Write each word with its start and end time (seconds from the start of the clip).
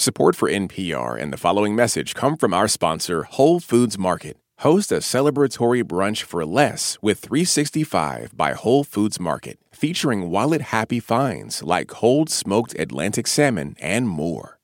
Support 0.00 0.34
for 0.34 0.48
NPR 0.48 1.20
and 1.20 1.30
the 1.30 1.36
following 1.36 1.76
message 1.76 2.14
come 2.14 2.38
from 2.38 2.54
our 2.54 2.68
sponsor, 2.68 3.24
Whole 3.24 3.60
Foods 3.60 3.98
Market. 3.98 4.38
Host 4.60 4.90
a 4.90 5.00
celebratory 5.00 5.84
brunch 5.84 6.22
for 6.22 6.46
less 6.46 6.96
with 7.02 7.18
365 7.18 8.34
by 8.34 8.54
Whole 8.54 8.82
Foods 8.82 9.20
Market, 9.20 9.58
featuring 9.72 10.30
wallet 10.30 10.62
happy 10.62 11.00
finds 11.00 11.62
like 11.62 11.88
cold 11.88 12.30
smoked 12.30 12.74
Atlantic 12.78 13.26
salmon 13.26 13.76
and 13.78 14.08
more. 14.08 14.58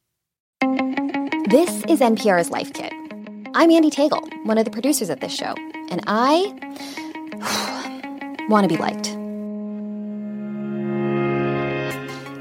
This 1.50 1.84
is 1.84 2.00
NPR's 2.00 2.48
Life 2.48 2.72
Kit. 2.72 2.94
I'm 3.54 3.68
Andee 3.68 3.92
Tagle, 3.92 4.26
one 4.46 4.56
of 4.56 4.64
the 4.64 4.70
producers 4.70 5.10
of 5.10 5.20
this 5.20 5.34
show, 5.34 5.54
and 5.90 6.00
I 6.06 6.46
want 8.48 8.64
to 8.66 8.74
be 8.74 8.80
liked. 8.80 9.10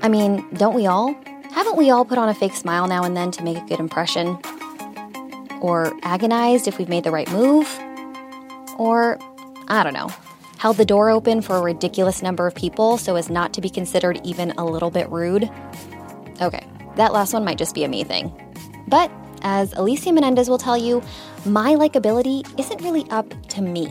I 0.01 0.07
mean, 0.07 0.47
don't 0.53 0.73
we 0.73 0.87
all? 0.87 1.13
Haven't 1.55 1.77
we 1.77 1.89
all 1.89 2.03
put 2.03 2.17
on 2.17 2.27
a 2.27 2.33
fake 2.33 2.53
smile 2.53 2.85
now 2.85 3.05
and 3.05 3.15
then 3.15 3.31
to 3.31 3.41
make 3.41 3.55
a 3.55 3.61
good 3.61 3.79
impression? 3.79 4.37
Or 5.61 5.97
agonized 6.03 6.67
if 6.67 6.77
we've 6.77 6.89
made 6.89 7.05
the 7.05 7.11
right 7.11 7.31
move? 7.31 7.79
Or, 8.77 9.17
I 9.69 9.81
don't 9.81 9.93
know, 9.93 10.09
held 10.57 10.75
the 10.75 10.83
door 10.83 11.09
open 11.09 11.41
for 11.41 11.55
a 11.55 11.61
ridiculous 11.61 12.21
number 12.21 12.45
of 12.45 12.55
people 12.55 12.97
so 12.97 13.15
as 13.15 13.29
not 13.29 13.53
to 13.53 13.61
be 13.61 13.69
considered 13.69 14.19
even 14.25 14.51
a 14.57 14.65
little 14.65 14.91
bit 14.91 15.09
rude? 15.09 15.49
Okay, 16.41 16.67
that 16.97 17.13
last 17.13 17.31
one 17.31 17.45
might 17.45 17.57
just 17.57 17.73
be 17.73 17.85
a 17.85 17.87
me 17.87 18.03
thing. 18.03 18.33
But, 18.89 19.09
as 19.41 19.71
Alicia 19.77 20.11
Menendez 20.11 20.49
will 20.49 20.57
tell 20.57 20.77
you, 20.77 21.01
my 21.45 21.75
likability 21.75 22.43
isn't 22.59 22.81
really 22.81 23.09
up 23.11 23.33
to 23.51 23.61
me. 23.61 23.87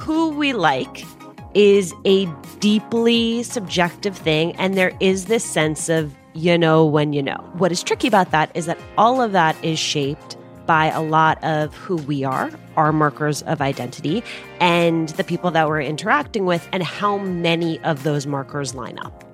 Who 0.00 0.30
we 0.30 0.54
like 0.54 1.04
is 1.52 1.92
a 2.06 2.24
deeply 2.58 3.42
subjective 3.42 4.16
thing, 4.16 4.56
and 4.56 4.78
there 4.78 4.92
is 5.00 5.26
this 5.26 5.44
sense 5.44 5.90
of 5.90 6.14
you 6.36 6.58
know 6.58 6.84
when 6.84 7.12
you 7.12 7.22
know. 7.22 7.36
What 7.54 7.72
is 7.72 7.82
tricky 7.82 8.06
about 8.06 8.30
that 8.30 8.50
is 8.54 8.66
that 8.66 8.78
all 8.98 9.20
of 9.22 9.32
that 9.32 9.56
is 9.64 9.78
shaped 9.78 10.36
by 10.66 10.86
a 10.86 11.00
lot 11.00 11.42
of 11.42 11.74
who 11.74 11.96
we 11.96 12.24
are, 12.24 12.50
our 12.76 12.92
markers 12.92 13.42
of 13.42 13.60
identity, 13.60 14.22
and 14.60 15.08
the 15.10 15.24
people 15.24 15.50
that 15.52 15.68
we're 15.68 15.80
interacting 15.80 16.44
with, 16.44 16.68
and 16.72 16.82
how 16.82 17.18
many 17.18 17.78
of 17.80 18.02
those 18.02 18.26
markers 18.26 18.74
line 18.74 18.98
up. 18.98 19.24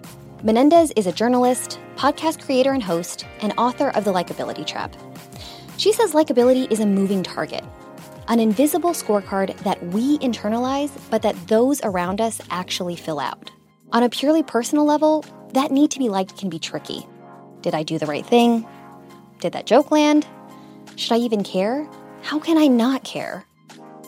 Menendez 0.45 0.93
is 0.97 1.07
a 1.07 1.13
journalist, 1.13 1.79
podcast 1.97 2.45
creator 2.45 2.73
and 2.73 2.83
host, 2.83 3.25
and 3.41 3.53
author 3.57 3.91
of 3.91 4.05
The 4.05 4.13
Likability 4.13 4.67
Trap. 4.67 4.95
She 5.79 5.93
says 5.93 6.13
likability 6.13 6.71
is 6.71 6.81
a 6.81 6.87
moving 6.87 7.23
target, 7.23 7.65
an 8.29 8.39
invisible 8.39 8.91
scorecard 8.91 9.57
that 9.59 9.83
we 9.87 10.19
internalize, 10.19 10.91
but 11.11 11.23
that 11.23 11.37
those 11.48 11.81
around 11.83 12.21
us 12.21 12.41
actually 12.51 12.97
fill 12.97 13.19
out. 13.19 13.51
On 13.93 14.03
a 14.03 14.09
purely 14.09 14.43
personal 14.43 14.85
level, 14.85 15.25
that 15.53 15.70
need 15.70 15.91
to 15.92 15.98
be 15.98 16.08
liked 16.08 16.39
can 16.39 16.48
be 16.48 16.58
tricky. 16.58 17.06
Did 17.61 17.75
I 17.75 17.83
do 17.83 17.98
the 17.98 18.06
right 18.06 18.27
thing? 18.27 18.67
Did 19.41 19.53
that 19.53 19.67
joke 19.67 19.91
land? 19.91 20.27
Should 20.97 21.12
I 21.12 21.19
even 21.19 21.42
care? 21.42 21.89
How 22.22 22.39
can 22.39 22.58
I 22.58 22.67
not 22.67 23.05
care? 23.05 23.45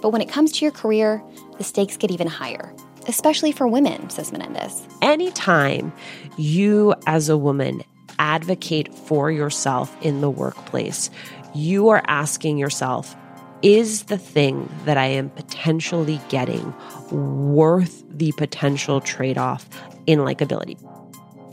But 0.00 0.10
when 0.10 0.20
it 0.20 0.28
comes 0.28 0.52
to 0.52 0.64
your 0.64 0.72
career, 0.72 1.22
the 1.58 1.64
stakes 1.64 1.96
get 1.96 2.10
even 2.10 2.26
higher, 2.26 2.74
especially 3.08 3.52
for 3.52 3.66
women, 3.66 4.10
says 4.10 4.32
Menendez. 4.32 4.86
Anytime 5.02 5.92
you, 6.36 6.94
as 7.06 7.28
a 7.28 7.38
woman, 7.38 7.82
advocate 8.18 8.94
for 8.94 9.30
yourself 9.30 9.96
in 10.02 10.20
the 10.20 10.30
workplace, 10.30 11.10
you 11.54 11.88
are 11.88 12.02
asking 12.06 12.58
yourself, 12.58 13.16
is 13.62 14.04
the 14.04 14.18
thing 14.18 14.68
that 14.84 14.98
I 14.98 15.06
am 15.06 15.30
potentially 15.30 16.20
getting 16.28 16.74
worth 17.10 18.04
the 18.10 18.32
potential 18.32 19.00
trade 19.00 19.38
off 19.38 19.68
in 20.06 20.18
likability? 20.18 20.78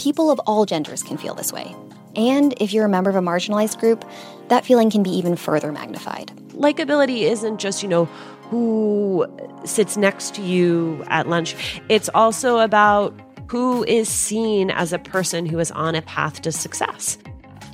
People 0.02 0.32
of 0.32 0.40
all 0.48 0.66
genders 0.66 1.04
can 1.04 1.16
feel 1.16 1.36
this 1.36 1.54
way. 1.54 1.76
And 2.16 2.56
if 2.60 2.74
you're 2.74 2.86
a 2.86 2.90
member 2.90 3.12
of 3.12 3.16
a 3.16 3.22
marginalized 3.22 3.80
group, 3.80 4.04
that 4.48 4.66
feeling 4.66 4.90
can 4.90 5.04
be 5.04 5.12
even 5.12 5.36
further 5.36 5.72
magnified. 5.72 6.32
Likability 6.54 7.22
isn't 7.22 7.60
just, 7.60 7.84
you 7.84 7.88
know, 7.88 8.06
who 8.50 9.28
sits 9.64 9.98
next 9.98 10.34
to 10.34 10.42
you 10.42 11.04
at 11.06 11.30
lunch. 11.30 11.56
It's 11.88 12.09
also 12.16 12.58
about 12.58 13.14
who 13.48 13.84
is 13.84 14.09
seen 14.09 14.72
as 14.72 14.92
a 14.92 14.98
person 14.98 15.46
who 15.46 15.59
is 15.59 15.70
on 15.70 15.94
a 15.94 16.02
path 16.02 16.42
to 16.42 16.52
success. 16.52 17.20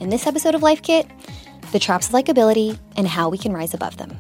In 0.02 0.10
this 0.10 0.28
episode 0.28 0.54
of 0.54 0.62
Life 0.62 0.82
Kit, 0.82 1.08
the 1.72 1.80
traps 1.80 2.10
of 2.10 2.14
likability 2.14 2.78
and 2.98 3.08
how 3.08 3.30
we 3.30 3.38
can 3.38 3.54
rise 3.54 3.74
above 3.74 3.96
them. 3.96 4.20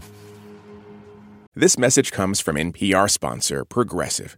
This 1.56 1.78
message 1.78 2.14
comes 2.14 2.40
from 2.40 2.56
NPR 2.56 3.10
sponsor 3.10 3.66
Progressive. 3.66 4.38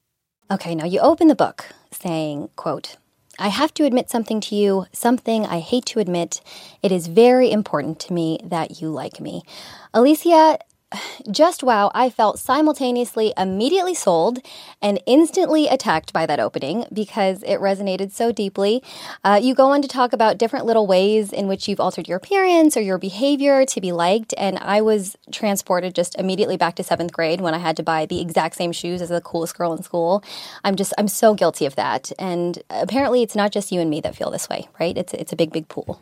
Okay, 0.51 0.75
now 0.75 0.83
you 0.83 0.99
open 0.99 1.29
the 1.29 1.35
book 1.35 1.67
saying, 1.91 2.49
quote, 2.57 2.97
I 3.39 3.47
have 3.47 3.73
to 3.75 3.85
admit 3.85 4.09
something 4.09 4.41
to 4.41 4.55
you, 4.55 4.85
something 4.91 5.45
I 5.45 5.61
hate 5.61 5.85
to 5.85 5.99
admit. 5.99 6.41
It 6.83 6.91
is 6.91 7.07
very 7.07 7.49
important 7.49 8.01
to 8.01 8.13
me 8.13 8.37
that 8.43 8.81
you 8.81 8.89
like 8.89 9.21
me. 9.21 9.43
Alicia, 9.93 10.59
just 11.31 11.63
wow, 11.63 11.91
I 11.93 12.09
felt 12.09 12.39
simultaneously 12.39 13.33
immediately 13.37 13.93
sold 13.93 14.39
and 14.81 15.01
instantly 15.05 15.67
attacked 15.67 16.11
by 16.13 16.25
that 16.25 16.39
opening 16.39 16.85
because 16.91 17.43
it 17.43 17.59
resonated 17.59 18.11
so 18.11 18.31
deeply. 18.31 18.83
Uh, 19.23 19.39
you 19.41 19.53
go 19.53 19.71
on 19.71 19.81
to 19.81 19.87
talk 19.87 20.13
about 20.13 20.37
different 20.37 20.65
little 20.65 20.87
ways 20.87 21.31
in 21.31 21.47
which 21.47 21.67
you've 21.67 21.79
altered 21.79 22.07
your 22.07 22.17
appearance 22.17 22.75
or 22.75 22.81
your 22.81 22.97
behavior 22.97 23.65
to 23.65 23.81
be 23.81 23.91
liked, 23.91 24.33
and 24.37 24.57
I 24.59 24.81
was 24.81 25.15
transported 25.31 25.95
just 25.95 26.15
immediately 26.19 26.57
back 26.57 26.75
to 26.75 26.83
seventh 26.83 27.13
grade 27.13 27.41
when 27.41 27.53
I 27.53 27.59
had 27.59 27.77
to 27.77 27.83
buy 27.83 28.05
the 28.05 28.21
exact 28.21 28.55
same 28.55 28.71
shoes 28.71 29.01
as 29.01 29.09
the 29.09 29.21
coolest 29.21 29.57
girl 29.57 29.73
in 29.73 29.83
school. 29.83 30.23
I'm 30.63 30.75
just, 30.75 30.93
I'm 30.97 31.07
so 31.07 31.33
guilty 31.33 31.65
of 31.65 31.75
that. 31.75 32.11
And 32.19 32.61
apparently, 32.69 33.21
it's 33.21 33.35
not 33.35 33.51
just 33.51 33.71
you 33.71 33.79
and 33.79 33.89
me 33.89 34.01
that 34.01 34.15
feel 34.15 34.31
this 34.31 34.49
way, 34.49 34.67
right? 34.79 34.97
It's, 34.97 35.13
it's 35.13 35.31
a 35.31 35.35
big, 35.35 35.51
big 35.51 35.67
pool. 35.67 36.01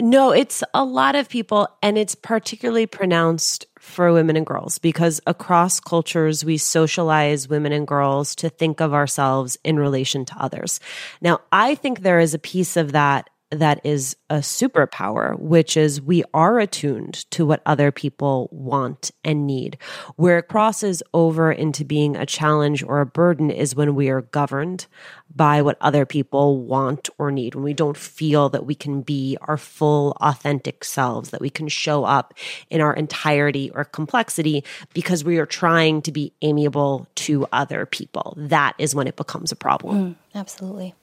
No, 0.00 0.30
it's 0.30 0.64
a 0.72 0.82
lot 0.82 1.14
of 1.14 1.28
people, 1.28 1.68
and 1.82 1.98
it's 1.98 2.14
particularly 2.14 2.86
pronounced 2.86 3.66
for 3.90 4.12
women 4.12 4.36
and 4.36 4.46
girls 4.46 4.78
because 4.78 5.20
across 5.26 5.80
cultures, 5.80 6.44
we 6.44 6.56
socialize 6.56 7.48
women 7.48 7.72
and 7.72 7.86
girls 7.86 8.34
to 8.36 8.48
think 8.48 8.80
of 8.80 8.94
ourselves 8.94 9.58
in 9.64 9.78
relation 9.78 10.24
to 10.24 10.34
others. 10.38 10.80
Now, 11.20 11.40
I 11.52 11.74
think 11.74 12.00
there 12.00 12.20
is 12.20 12.34
a 12.34 12.38
piece 12.38 12.76
of 12.76 12.92
that 12.92 13.28
that 13.50 13.80
is 13.84 14.16
a 14.28 14.36
superpower, 14.36 15.38
which 15.38 15.76
is 15.76 16.00
we 16.00 16.22
are 16.32 16.60
attuned 16.60 17.14
to 17.32 17.44
what 17.44 17.62
other 17.66 17.90
people 17.90 18.48
want 18.52 19.10
and 19.24 19.46
need. 19.46 19.76
Where 20.16 20.38
it 20.38 20.48
crosses 20.48 21.02
over 21.12 21.50
into 21.50 21.84
being 21.84 22.16
a 22.16 22.26
challenge 22.26 22.82
or 22.82 23.00
a 23.00 23.06
burden 23.06 23.50
is 23.50 23.74
when 23.74 23.94
we 23.94 24.08
are 24.08 24.22
governed 24.22 24.86
by 25.34 25.62
what 25.62 25.78
other 25.80 26.06
people 26.06 26.58
want 26.62 27.08
or 27.18 27.30
need, 27.30 27.54
when 27.54 27.64
we 27.64 27.74
don't 27.74 27.96
feel 27.96 28.48
that 28.50 28.66
we 28.66 28.74
can 28.74 29.02
be 29.02 29.36
our 29.42 29.56
full, 29.56 30.16
authentic 30.20 30.84
selves, 30.84 31.30
that 31.30 31.40
we 31.40 31.50
can 31.50 31.68
show 31.68 32.04
up 32.04 32.34
in 32.68 32.80
our 32.80 32.94
entirety 32.94 33.70
or 33.74 33.84
complexity 33.84 34.64
because 34.94 35.24
we 35.24 35.38
are 35.38 35.46
trying 35.46 36.02
to 36.02 36.12
be 36.12 36.32
amiable 36.42 37.06
to 37.14 37.46
other 37.52 37.86
people. 37.86 38.34
That 38.36 38.74
is 38.78 38.94
when 38.94 39.06
it 39.06 39.16
becomes 39.16 39.52
a 39.52 39.56
problem. 39.56 40.14
Mm, 40.14 40.16
absolutely. 40.34 40.94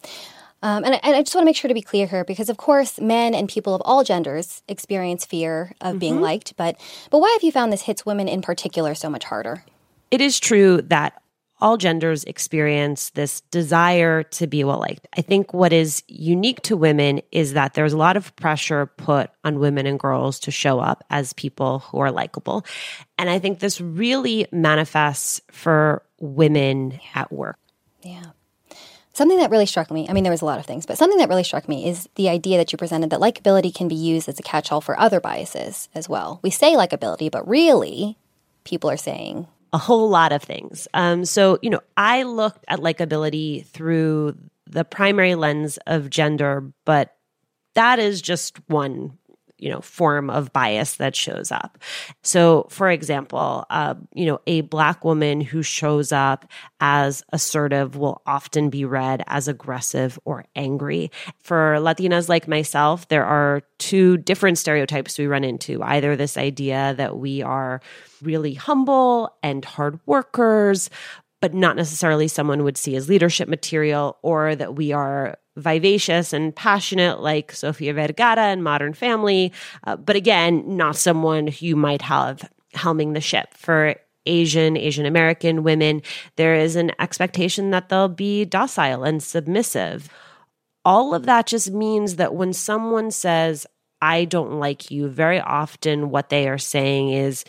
Um, 0.63 0.83
and, 0.83 0.95
I, 0.95 1.00
and, 1.04 1.15
I, 1.15 1.21
just 1.21 1.36
want 1.36 1.44
to 1.44 1.45
make 1.45 1.56
sure 1.56 1.68
to 1.68 1.74
be 1.75 1.81
clear 1.81 2.07
here, 2.07 2.24
because 2.24 2.50
of 2.50 2.57
course, 2.57 3.00
men 3.00 3.36
and 3.36 3.48
people 3.48 3.75
of 3.75 3.81
all 3.86 4.04
genders 4.04 4.63
experience 4.68 5.24
fear 5.24 5.74
of 5.81 5.92
mm-hmm. 5.92 6.00
being 6.00 6.21
liked. 6.21 6.56
But 6.57 6.80
but 7.12 7.19
why 7.19 7.31
have 7.33 7.44
you 7.44 7.51
found 7.51 7.71
this 7.71 7.83
hits 7.83 8.06
women 8.06 8.27
in 8.27 8.42
particular 8.42 8.95
so 8.95 9.09
much 9.09 9.25
harder? 9.25 9.63
It 10.09 10.21
is 10.21 10.39
true 10.39 10.81
that 10.83 11.21
all 11.59 11.77
genders 11.77 12.24
experience 12.25 13.09
this 13.12 13.42
desire 13.51 14.24
to 14.24 14.48
be 14.48 14.63
well 14.63 14.80
liked. 14.80 15.07
I 15.18 15.21
think 15.21 15.54
what 15.54 15.74
is 15.74 16.04
unique 16.07 16.62
to 16.63 16.77
women 16.77 17.21
is 17.31 17.54
that 17.54 17.74
there's 17.74 17.94
a 17.94 17.98
lot 17.98 18.15
of 18.15 18.36
pressure 18.36 18.86
put 18.86 19.31
on 19.44 19.59
women 19.59 19.88
and 19.88 20.00
girls 20.00 20.39
to 20.42 20.51
show 20.51 20.80
up 20.80 21.04
as 21.09 21.33
people 21.33 21.80
who 21.80 22.00
are 22.00 22.12
likable. 22.12 22.65
And 23.18 23.30
I 23.30 23.39
think 23.39 23.59
this 23.59 23.81
really 23.81 24.45
manifests 24.51 25.42
for 25.51 26.04
women 26.19 27.00
at 27.15 27.31
work. 27.31 27.57
Yeah. 28.04 28.31
Something 29.18 29.40
that 29.40 29.50
really 29.50 29.66
struck 29.66 29.90
me, 29.90 30.08
I 30.08 30.14
mean, 30.14 30.24
there 30.24 30.31
was 30.31 30.44
a 30.44 30.46
lot 30.46 30.60
of 30.60 30.68
things, 30.68 30.86
but 30.86 30.96
something 30.96 31.18
that 31.18 31.28
really 31.28 31.44
struck 31.44 31.68
me 31.68 31.90
is 31.90 32.08
the 32.18 32.30
idea 32.30 32.60
that 32.60 32.72
you 32.72 32.78
presented 32.78 33.10
that 33.10 33.19
likability 33.19 33.74
can 33.74 33.88
be 33.88 33.96
used 33.96 34.30
as 34.30 34.38
a 34.38 34.44
catch 34.44 34.72
all 34.72 34.80
for 34.80 35.00
other 35.00 35.19
biases 35.19 35.90
as 35.96 36.08
well. 36.08 36.40
We 36.44 36.52
say 36.52 36.75
likability, 36.75 37.31
but 37.31 37.48
really, 37.48 38.16
people 38.64 38.92
are 38.92 38.96
saying 38.96 39.48
a 39.74 39.80
whole 39.80 40.08
lot 40.08 40.34
of 40.34 40.44
things. 40.44 40.88
Um, 40.94 41.25
so, 41.25 41.58
you 41.64 41.72
know, 41.72 41.80
I 41.98 42.22
looked 42.22 42.64
at 42.68 42.78
likability 42.78 43.66
through 43.66 44.38
the 44.68 44.86
primary 44.86 45.34
lens 45.34 45.80
of 45.88 46.12
gender, 46.12 46.72
but 46.86 47.16
that 47.74 47.98
is 47.98 48.22
just 48.22 48.60
one 48.69 49.18
you 49.57 49.69
know 49.69 49.81
form 49.81 50.30
of 50.30 50.51
bias 50.54 50.95
that 50.95 51.15
shows 51.15 51.51
up. 51.51 51.77
So 52.24 52.68
for 52.69 52.89
example 52.89 53.65
uh, 53.69 53.95
you 54.13 54.25
know 54.25 54.39
a 54.48 54.62
black 54.62 55.04
woman 55.04 55.42
who 55.42 55.63
shows 55.63 56.12
up 56.12 56.45
as 56.80 57.24
assertive 57.31 57.95
will 57.95 58.21
often 58.25 58.69
be 58.69 58.86
read 58.86 59.24
as 59.27 59.48
aggressive 59.48 60.19
or 60.25 60.45
angry. 60.56 61.12
For 61.44 61.77
latinas 61.80 62.30
like 62.30 62.48
myself 62.48 63.07
there 63.07 63.25
are 63.25 63.62
two 63.77 64.18
different 64.18 64.57
stereotypes 64.57 65.18
we 65.18 65.27
run 65.27 65.44
into. 65.44 65.81
Either 65.83 66.15
this 66.15 66.38
idea 66.38 66.94
that 66.98 67.18
we 67.18 67.42
are 67.42 67.81
really 68.21 68.54
humble 68.54 69.36
and 69.44 69.63
hard 69.63 70.00
workers 70.06 70.89
but 71.42 71.54
not 71.54 71.75
necessarily 71.75 72.27
someone 72.27 72.63
would 72.63 72.77
see 72.77 72.95
as 72.95 73.09
leadership 73.09 73.48
material, 73.48 74.18
or 74.24 74.56
that 74.56 74.75
we 74.75 74.92
are 74.92 75.38
vivacious 75.57 76.31
and 76.31 76.56
passionate 76.56 77.19
like 77.19 77.51
Sofia 77.51 77.94
Vergara 77.94 78.44
and 78.44 78.63
Modern 78.63 78.94
Family, 78.94 79.51
uh, 79.86 79.98
but 79.98 80.15
again, 80.15 80.77
not 80.77 80.95
someone 80.95 81.50
you 81.59 81.75
might 81.75 82.04
have 82.04 82.50
helming 82.74 83.13
the 83.13 83.21
ship. 83.21 83.54
For 83.56 83.95
Asian, 84.25 84.77
Asian 84.77 85.06
American 85.06 85.63
women, 85.63 86.01
there 86.36 86.56
is 86.56 86.75
an 86.75 86.92
expectation 87.00 87.71
that 87.71 87.89
they'll 87.89 88.07
be 88.07 88.45
docile 88.45 89.04
and 89.04 89.21
submissive. 89.21 90.09
All 90.86 91.13
of 91.13 91.25
that 91.25 91.48
just 91.48 91.71
means 91.71 92.15
that 92.15 92.36
when 92.36 92.54
someone 92.54 93.12
says, 93.12 93.65
I 94.01 94.25
don't 94.25 94.59
like 94.59 94.92
you, 94.92 95.09
very 95.09 95.39
often 95.39 96.12
what 96.12 96.30
they 96.30 96.48
are 96.48 96.59
saying 96.59 97.09
is, 97.09 97.44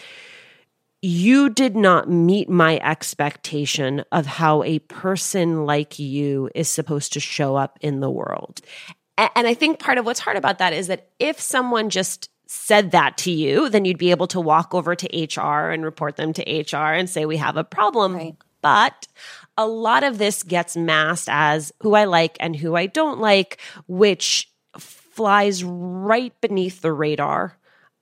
you 1.01 1.49
did 1.49 1.77
not 1.77 2.11
meet 2.11 2.49
my 2.49 2.79
expectation 2.79 4.05
of 4.11 4.27
how 4.27 4.63
a 4.65 4.81
person 4.81 5.65
like 5.65 5.99
you 5.99 6.51
is 6.55 6.69
supposed 6.69 7.13
to 7.13 7.21
show 7.21 7.57
up 7.57 7.79
in 7.81 8.01
the 8.01 8.11
world. 8.11 8.61
And 9.17 9.47
I 9.47 9.55
think 9.55 9.79
part 9.79 9.99
of 9.99 10.07
what's 10.07 10.21
hard 10.21 10.37
about 10.37 10.59
that 10.59 10.73
is 10.73 10.89
that 10.89 11.11
if 11.19 11.41
someone 11.41 11.91
just 11.91 12.31
said 12.47 12.93
that 12.93 13.19
to 13.19 13.31
you, 13.31 13.69
then 13.69 13.85
you'd 13.85 13.99
be 13.99 14.11
able 14.11 14.27
to 14.29 14.41
walk 14.41 14.75
over 14.75 14.95
to 14.95 15.39
HR 15.41 15.71
and 15.71 15.85
report 15.85 16.17
them 16.17 16.33
to 16.33 16.43
HR 16.43 16.95
and 16.95 17.09
say, 17.09 17.27
we 17.27 17.37
have 17.37 17.57
a 17.57 17.65
problem. 17.65 18.15
Right. 18.15 18.37
But 18.63 19.07
a 19.57 19.67
lot 19.67 20.03
of 20.03 20.19
this 20.19 20.43
gets 20.43 20.77
masked 20.77 21.29
as 21.31 21.73
who 21.81 21.95
I 21.95 22.05
like 22.05 22.37
and 22.41 22.57
who 22.57 22.75
I 22.75 22.87
don't 22.87 23.21
like, 23.21 23.61
which 23.87 24.51
flies 24.79 25.63
right 25.63 26.33
beneath 26.41 26.81
the 26.81 26.93
radar 26.93 27.57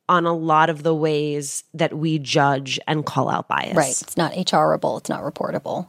on 0.08 0.26
a 0.26 0.34
lot 0.34 0.70
of 0.70 0.82
the 0.82 0.94
ways 0.94 1.64
that 1.74 1.96
we 1.96 2.18
judge 2.18 2.78
and 2.86 3.04
call 3.04 3.28
out 3.28 3.48
bias. 3.48 3.76
Right. 3.76 3.90
It's 3.90 4.16
not 4.16 4.32
HRable, 4.32 4.98
it's 4.98 5.10
not 5.10 5.22
reportable. 5.22 5.88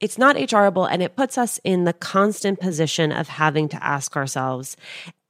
It's 0.00 0.18
not 0.18 0.36
HRable, 0.36 0.88
and 0.90 1.02
it 1.02 1.16
puts 1.16 1.36
us 1.36 1.58
in 1.64 1.84
the 1.84 1.92
constant 1.92 2.60
position 2.60 3.10
of 3.10 3.26
having 3.26 3.68
to 3.70 3.84
ask 3.84 4.16
ourselves 4.16 4.76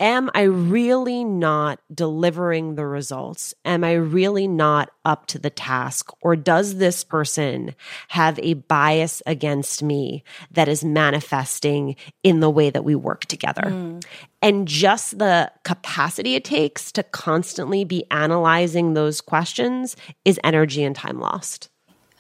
Am 0.00 0.31
I 0.32 0.43
really 0.43 1.25
not 1.25 1.81
delivering 1.93 2.76
the 2.76 2.87
results? 2.87 3.53
Am 3.65 3.82
I 3.82 3.94
really 3.94 4.47
not 4.47 4.91
up 5.05 5.26
to 5.26 5.41
the 5.41 5.50
task? 5.50 6.11
Or 6.20 6.37
does 6.37 6.76
this 6.76 7.03
person 7.03 7.75
have 8.09 8.38
a 8.38 8.55
bias 8.55 9.23
against 9.26 9.82
me 9.82 10.23
that 10.53 10.69
is 10.69 10.85
manifesting 10.85 11.97
in 12.23 12.38
the 12.38 12.50
way 12.50 12.71
that 12.71 12.85
we 12.85 12.94
work 12.94 13.25
together? 13.25 13.62
Mm. 13.64 14.05
And 14.41 14.69
just 14.69 15.19
the 15.19 15.50
capacity 15.64 16.37
it 16.37 16.44
takes 16.44 16.93
to 16.93 17.03
constantly 17.03 17.85
be 17.85 18.05
analyzing 18.12 18.94
those 18.94 19.21
questions 19.21 19.97
is 20.25 20.38
energy 20.44 20.85
and 20.85 20.94
time 20.94 21.19
lost. 21.19 21.71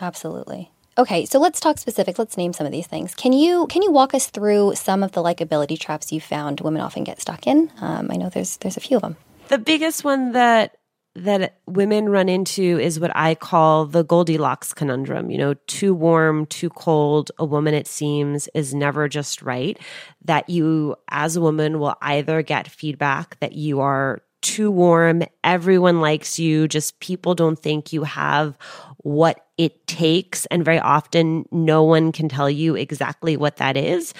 Absolutely. 0.00 0.72
Okay, 0.98 1.26
so 1.26 1.38
let's 1.38 1.60
talk 1.60 1.78
specific. 1.78 2.18
Let's 2.18 2.36
name 2.36 2.52
some 2.52 2.66
of 2.66 2.72
these 2.72 2.88
things. 2.88 3.14
Can 3.14 3.32
you 3.32 3.68
can 3.68 3.82
you 3.82 3.92
walk 3.92 4.14
us 4.14 4.26
through 4.26 4.74
some 4.74 5.04
of 5.04 5.12
the 5.12 5.22
likability 5.22 5.78
traps 5.78 6.12
you 6.12 6.20
found 6.20 6.60
women 6.60 6.82
often 6.82 7.04
get 7.04 7.20
stuck 7.20 7.46
in? 7.46 7.70
Um, 7.80 8.10
I 8.10 8.16
know 8.16 8.28
there's 8.28 8.56
there's 8.56 8.76
a 8.76 8.80
few 8.80 8.96
of 8.96 9.02
them. 9.02 9.16
The 9.46 9.58
biggest 9.58 10.02
one 10.02 10.32
that 10.32 10.74
that 11.14 11.58
women 11.66 12.08
run 12.08 12.28
into 12.28 12.78
is 12.80 12.98
what 12.98 13.12
I 13.14 13.36
call 13.36 13.86
the 13.86 14.02
Goldilocks 14.02 14.74
conundrum. 14.74 15.30
You 15.30 15.38
know, 15.38 15.54
too 15.68 15.94
warm, 15.94 16.46
too 16.46 16.70
cold. 16.70 17.30
A 17.38 17.44
woman, 17.44 17.74
it 17.74 17.86
seems, 17.86 18.48
is 18.54 18.74
never 18.74 19.08
just 19.08 19.40
right. 19.40 19.78
That 20.24 20.48
you, 20.48 20.96
as 21.10 21.36
a 21.36 21.40
woman, 21.40 21.78
will 21.78 21.96
either 22.02 22.42
get 22.42 22.68
feedback 22.68 23.38
that 23.38 23.52
you 23.52 23.80
are 23.80 24.20
too 24.40 24.70
warm, 24.70 25.22
everyone 25.42 26.00
likes 26.00 26.38
you, 26.38 26.68
just 26.68 27.00
people 27.00 27.34
don't 27.34 27.58
think 27.58 27.92
you 27.92 28.04
have 28.04 28.56
what 28.98 29.47
it 29.58 29.86
takes. 29.86 30.46
And 30.46 30.64
very 30.64 30.78
often, 30.78 31.46
no 31.50 31.82
one 31.82 32.12
can 32.12 32.28
tell 32.28 32.48
you 32.48 32.76
exactly 32.76 33.36
what 33.36 33.56
that 33.56 33.76
is. 33.76 34.14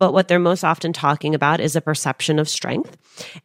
But 0.00 0.12
what 0.12 0.26
they're 0.26 0.40
most 0.40 0.64
often 0.64 0.92
talking 0.92 1.34
about 1.34 1.60
is 1.60 1.76
a 1.76 1.80
perception 1.80 2.40
of 2.40 2.48
strength. 2.48 2.96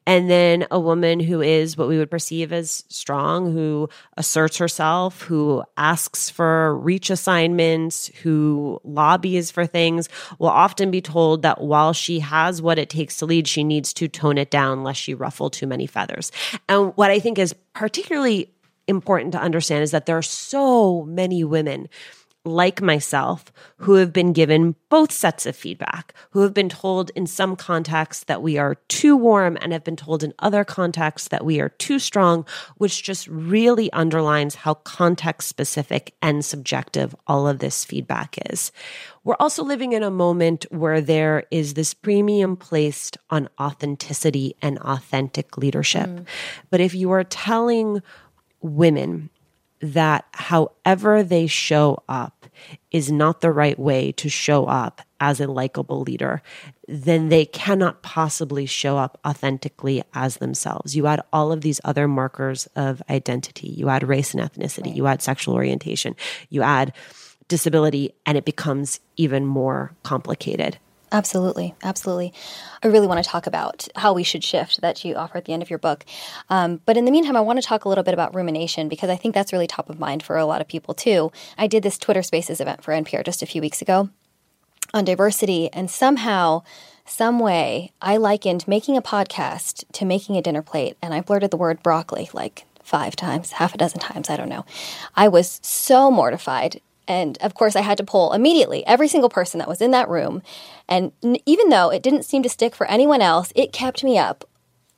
And 0.08 0.30
then 0.30 0.66
a 0.72 0.80
woman 0.80 1.20
who 1.20 1.42
is 1.42 1.78
what 1.78 1.88
we 1.88 1.98
would 2.00 2.10
perceive 2.10 2.52
as 2.52 2.84
strong, 2.90 3.54
who 3.54 3.88
asserts 4.18 4.58
herself, 4.58 5.22
who 5.22 5.64
asks 5.78 6.30
for 6.30 6.76
reach 6.80 7.12
assignments, 7.12 8.08
who 8.24 8.82
lobbies 8.84 9.52
for 9.52 9.68
things, 9.68 10.10
will 10.40 10.50
often 10.50 10.90
be 10.90 11.02
told 11.02 11.44
that 11.44 11.62
while 11.62 11.94
she 11.94 12.20
has 12.20 12.64
what 12.64 12.80
it 12.80 12.90
takes 12.90 13.18
to 13.18 13.28
lead, 13.28 13.48
she 13.48 13.64
needs 13.64 13.94
to 13.94 14.08
tone 14.08 14.40
it 14.40 14.50
down 14.50 14.84
lest 14.84 15.00
she 15.00 15.14
ruffle 15.14 15.52
too 15.52 15.68
many 15.68 15.86
feathers. 15.86 16.32
And 16.68 16.94
what 16.98 17.12
I 17.12 17.20
think 17.20 17.38
is 17.38 17.54
particularly 17.74 18.52
important 18.90 19.32
to 19.34 19.40
understand 19.40 19.84
is 19.84 19.92
that 19.92 20.06
there 20.06 20.18
are 20.18 20.22
so 20.22 21.04
many 21.04 21.44
women 21.44 21.88
like 22.46 22.82
myself 22.82 23.52
who 23.78 23.96
have 23.96 24.14
been 24.14 24.32
given 24.32 24.76
both 24.90 25.12
sets 25.12 25.46
of 25.46 25.56
feedback, 25.56 26.14
who 26.32 26.42
have 26.42 26.54
been 26.54 26.70
told 26.70 27.12
in 27.12 27.28
some 27.28 27.56
contexts 27.56 28.24
that 28.26 28.42
we 28.42 28.58
are 28.58 28.76
too 28.88 29.16
warm 29.16 29.58
and 29.62 29.74
have 29.74 29.84
been 29.84 29.98
told 29.98 30.24
in 30.24 30.34
other 30.40 30.64
contexts 30.64 31.28
that 31.28 31.46
we 31.46 31.60
are 31.60 31.70
too 31.70 32.00
strong, 32.00 32.46
which 32.78 33.04
just 33.04 33.28
really 33.28 33.92
underlines 33.92 34.56
how 34.56 34.74
context 34.74 35.50
specific 35.50 36.16
and 36.22 36.46
subjective 36.46 37.14
all 37.28 37.48
of 37.48 37.60
this 37.60 37.84
feedback 37.84 38.38
is. 38.50 38.72
We're 39.26 39.36
also 39.40 39.64
living 39.64 39.92
in 39.92 40.02
a 40.02 40.10
moment 40.10 40.66
where 40.70 41.02
there 41.02 41.44
is 41.52 41.74
this 41.74 41.94
premium 41.94 42.56
placed 42.56 43.18
on 43.30 43.50
authenticity 43.60 44.56
and 44.62 44.80
authentic 44.80 45.58
leadership. 45.58 46.08
Mm. 46.08 46.26
But 46.70 46.80
if 46.80 46.96
you 46.96 47.12
are 47.12 47.26
telling 47.26 48.02
women 48.62 49.30
that 49.82 50.26
however 50.34 51.24
they 51.24 51.48
show 51.48 52.04
up 52.10 52.46
is 52.92 53.12
not 53.12 53.40
the 53.42 53.52
right 53.52 53.80
way 53.80 54.12
to 54.12 54.28
show 54.28 54.66
up 54.66 55.02
as 55.22 55.40
a 55.40 55.48
likable 55.48 56.02
leader, 56.02 56.42
then 56.88 57.30
they 57.30 57.46
cannot 57.46 58.02
possibly 58.02 58.66
show 58.66 58.98
up 58.98 59.20
authentically 59.26 60.04
as 60.14 60.38
themselves. 60.38 60.96
You 60.96 61.08
add 61.08 61.22
all 61.32 61.52
of 61.52 61.62
these 61.62 61.80
other 61.86 62.08
markers 62.08 62.68
of 62.76 63.02
identity. 63.10 63.68
You 63.70 63.90
add 63.90 64.04
race 64.04 64.34
and 64.34 64.44
ethnicity. 64.44 64.88
Right. 64.88 64.96
You 64.96 65.08
add 65.08 65.22
sexual 65.22 65.56
orientation. 65.56 66.16
You 66.50 66.62
add 66.62 66.94
disability, 67.48 68.14
and 68.26 68.38
it 68.38 68.46
becomes 68.46 69.00
even 69.18 69.46
more 69.46 69.94
complicated. 70.04 70.78
Absolutely, 71.12 71.74
absolutely. 71.84 72.34
I 72.84 72.88
really 72.88 73.08
want 73.08 73.24
to 73.24 73.28
talk 73.28 73.48
about 73.48 73.88
how 73.96 74.14
we 74.14 74.24
should 74.24 74.44
shift 74.44 74.82
that 74.82 75.04
you 75.04 75.16
offer 75.16 75.40
at 75.40 75.46
the 75.46 75.54
end 75.54 75.64
of 75.64 75.70
your 75.70 75.80
book. 75.80 76.06
Um, 76.50 76.82
but 76.86 76.98
in 76.98 77.06
the 77.06 77.12
meantime, 77.12 77.36
I 77.36 77.42
want 77.42 77.60
to 77.60 77.68
talk 77.68 77.86
a 77.86 77.90
little 77.90 78.04
bit 78.04 78.14
about 78.14 78.36
rumination 78.36 78.88
because 78.90 79.10
I 79.10 79.16
think 79.16 79.34
that's 79.34 79.52
really 79.52 79.66
top 79.66 79.90
of 79.90 80.00
mind 80.00 80.22
for 80.22 80.38
a 80.38 80.46
lot 80.46 80.62
of 80.62 80.68
people 80.68 80.94
too. 80.94 81.32
I 81.58 81.66
did 81.66 81.82
this 81.82 81.98
Twitter 81.98 82.22
Spaces 82.22 82.62
event 82.62 82.84
for 82.84 82.94
NPR 82.94 83.26
just 83.26 83.42
a 83.42 83.48
few 83.48 83.62
weeks 83.62 83.82
ago 83.82 84.10
on 84.94 85.06
diversity, 85.06 85.72
and 85.72 85.90
somehow, 85.90 86.64
some 87.06 87.40
way, 87.40 87.92
I 88.02 88.18
likened 88.18 88.68
making 88.68 88.98
a 88.98 89.04
podcast 89.04 89.84
to 89.94 90.06
making 90.06 90.36
a 90.36 90.42
dinner 90.42 90.64
plate, 90.64 90.98
and 91.02 91.14
I 91.14 91.22
blurted 91.22 91.52
the 91.52 91.58
word 91.58 91.84
broccoli 91.84 92.30
like 92.34 92.66
five 92.84 93.16
times, 93.16 93.52
half 93.54 93.76
a 93.76 93.78
dozen 93.78 94.00
times, 94.00 94.30
I 94.32 94.36
don't 94.36 94.50
know. 94.50 94.66
I 95.16 95.28
was 95.28 95.60
so 95.62 96.10
mortified 96.10 96.82
and 97.10 97.38
of 97.42 97.56
course, 97.56 97.76
I 97.76 97.82
had 97.82 97.98
to 97.98 98.04
pull 98.04 98.32
immediately 98.32 98.86
every 98.86 99.08
single 99.08 99.30
person 99.30 99.58
that 99.58 99.68
was 99.68 99.82
in 99.82 99.92
that 99.92 100.08
room. 100.08 100.44
And 100.88 101.12
even 101.46 101.70
though 101.70 101.90
it 101.90 102.04
didn't 102.04 102.24
seem 102.24 102.44
to 102.44 102.50
stick 102.50 102.76
for 102.76 102.86
anyone 102.86 103.22
else, 103.22 103.52
it 103.56 103.74
kept 103.74 104.04
me 104.04 104.18
up 104.18 104.46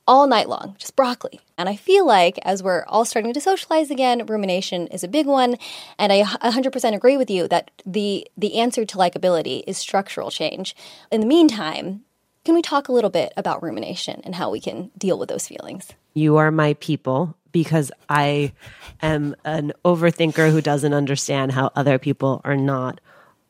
all 0.07 0.27
night 0.27 0.49
long, 0.49 0.75
just 0.77 0.95
broccoli. 0.97 1.39
And 1.57 1.69
I 1.69 1.77
feel 1.77 2.05
like 2.05 2.37
as 2.43 2.61
we're 2.61 2.83
all 2.85 3.05
starting 3.05 3.33
to 3.33 3.39
socialize 3.39 3.89
again, 3.89 4.25
rumination 4.25 4.87
is 4.87 5.05
a 5.05 5.07
big 5.07 5.25
one. 5.25 5.55
And 5.97 6.11
I 6.11 6.23
100% 6.23 6.93
agree 6.93 7.15
with 7.15 7.29
you 7.29 7.47
that 7.47 7.71
the 7.85 8.27
the 8.37 8.59
answer 8.59 8.83
to 8.83 8.97
likability 8.97 9.63
is 9.65 9.77
structural 9.77 10.31
change. 10.31 10.75
In 11.11 11.21
the 11.21 11.27
meantime, 11.27 12.01
can 12.43 12.55
we 12.55 12.61
talk 12.61 12.89
a 12.89 12.91
little 12.91 13.09
bit 13.09 13.31
about 13.37 13.63
rumination 13.63 14.21
and 14.25 14.35
how 14.35 14.49
we 14.49 14.59
can 14.59 14.91
deal 14.97 15.17
with 15.17 15.29
those 15.29 15.47
feelings? 15.47 15.93
You 16.13 16.35
are 16.37 16.51
my 16.51 16.73
people 16.73 17.37
because 17.51 17.91
I 18.09 18.53
am 19.01 19.35
an 19.43 19.73
overthinker 19.83 20.51
who 20.51 20.61
doesn't 20.61 20.93
understand 20.93 21.51
how 21.51 21.71
other 21.75 21.99
people 21.99 22.41
are 22.43 22.57
not 22.57 22.99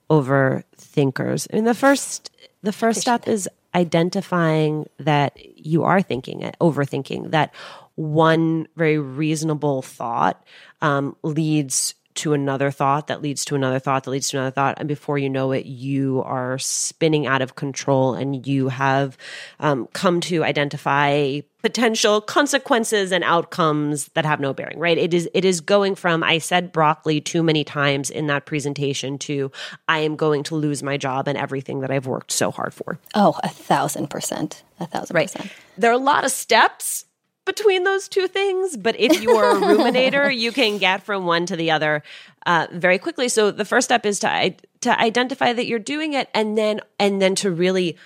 overthinkers. 0.09 1.47
I 1.51 1.55
mean, 1.55 1.65
the 1.65 1.73
first 1.73 2.31
the 2.63 2.73
first 2.73 3.01
step 3.01 3.27
is 3.27 3.49
identifying 3.73 4.87
that 4.99 5.37
you 5.57 5.83
are 5.83 6.01
thinking 6.01 6.41
it, 6.41 6.55
overthinking, 6.59 7.31
that 7.31 7.53
one 7.95 8.67
very 8.75 8.97
reasonable 8.97 9.81
thought 9.81 10.43
um, 10.81 11.15
leads 11.23 11.95
to 12.15 12.33
another 12.33 12.71
thought 12.71 13.07
that 13.07 13.21
leads 13.21 13.45
to 13.45 13.55
another 13.55 13.79
thought 13.79 14.03
that 14.03 14.11
leads 14.11 14.29
to 14.29 14.37
another 14.37 14.51
thought. 14.51 14.75
And 14.77 14.87
before 14.87 15.17
you 15.17 15.29
know 15.29 15.51
it, 15.51 15.65
you 15.65 16.21
are 16.25 16.57
spinning 16.57 17.27
out 17.27 17.41
of 17.41 17.55
control 17.55 18.13
and 18.13 18.45
you 18.45 18.69
have 18.69 19.17
um, 19.59 19.87
come 19.93 20.21
to 20.21 20.43
identify 20.43 21.41
potential 21.61 22.21
consequences 22.21 23.11
and 23.11 23.23
outcomes 23.23 24.07
that 24.09 24.25
have 24.25 24.39
no 24.39 24.53
bearing, 24.53 24.79
right? 24.79 24.97
It 24.97 25.13
is, 25.13 25.29
it 25.33 25.45
is 25.45 25.61
going 25.61 25.95
from, 25.95 26.23
I 26.23 26.39
said 26.39 26.71
broccoli 26.71 27.21
too 27.21 27.43
many 27.43 27.63
times 27.63 28.09
in 28.09 28.27
that 28.27 28.45
presentation 28.45 29.17
to 29.19 29.51
I 29.87 29.99
am 29.99 30.15
going 30.15 30.43
to 30.43 30.55
lose 30.55 30.81
my 30.81 30.97
job 30.97 31.27
and 31.27 31.37
everything 31.37 31.81
that 31.81 31.91
I've 31.91 32.07
worked 32.07 32.31
so 32.31 32.49
hard 32.49 32.73
for. 32.73 32.99
Oh, 33.13 33.37
a 33.43 33.49
thousand 33.49 34.09
percent. 34.09 34.63
A 34.79 34.87
thousand 34.87 35.15
right. 35.15 35.31
percent. 35.31 35.51
There 35.77 35.91
are 35.91 35.95
a 35.95 35.97
lot 35.97 36.25
of 36.25 36.31
steps 36.31 37.05
between 37.45 37.83
those 37.83 38.07
two 38.07 38.27
things, 38.27 38.77
but 38.77 38.99
if 38.99 39.21
you 39.21 39.31
are 39.31 39.57
a 39.57 39.59
ruminator, 39.59 40.35
you 40.37 40.51
can 40.51 40.77
get 40.77 41.03
from 41.03 41.25
one 41.25 41.45
to 41.47 41.55
the 41.55 41.71
other 41.71 42.03
uh, 42.45 42.67
very 42.71 42.99
quickly. 42.99 43.29
So 43.29 43.51
the 43.51 43.65
first 43.65 43.85
step 43.85 44.05
is 44.05 44.19
to 44.19 44.53
to 44.81 44.99
identify 44.99 45.53
that 45.53 45.67
you're 45.67 45.79
doing 45.79 46.13
it, 46.13 46.29
and 46.33 46.57
then 46.57 46.81
and 46.99 47.21
then 47.21 47.35
to 47.35 47.51
really 47.51 47.97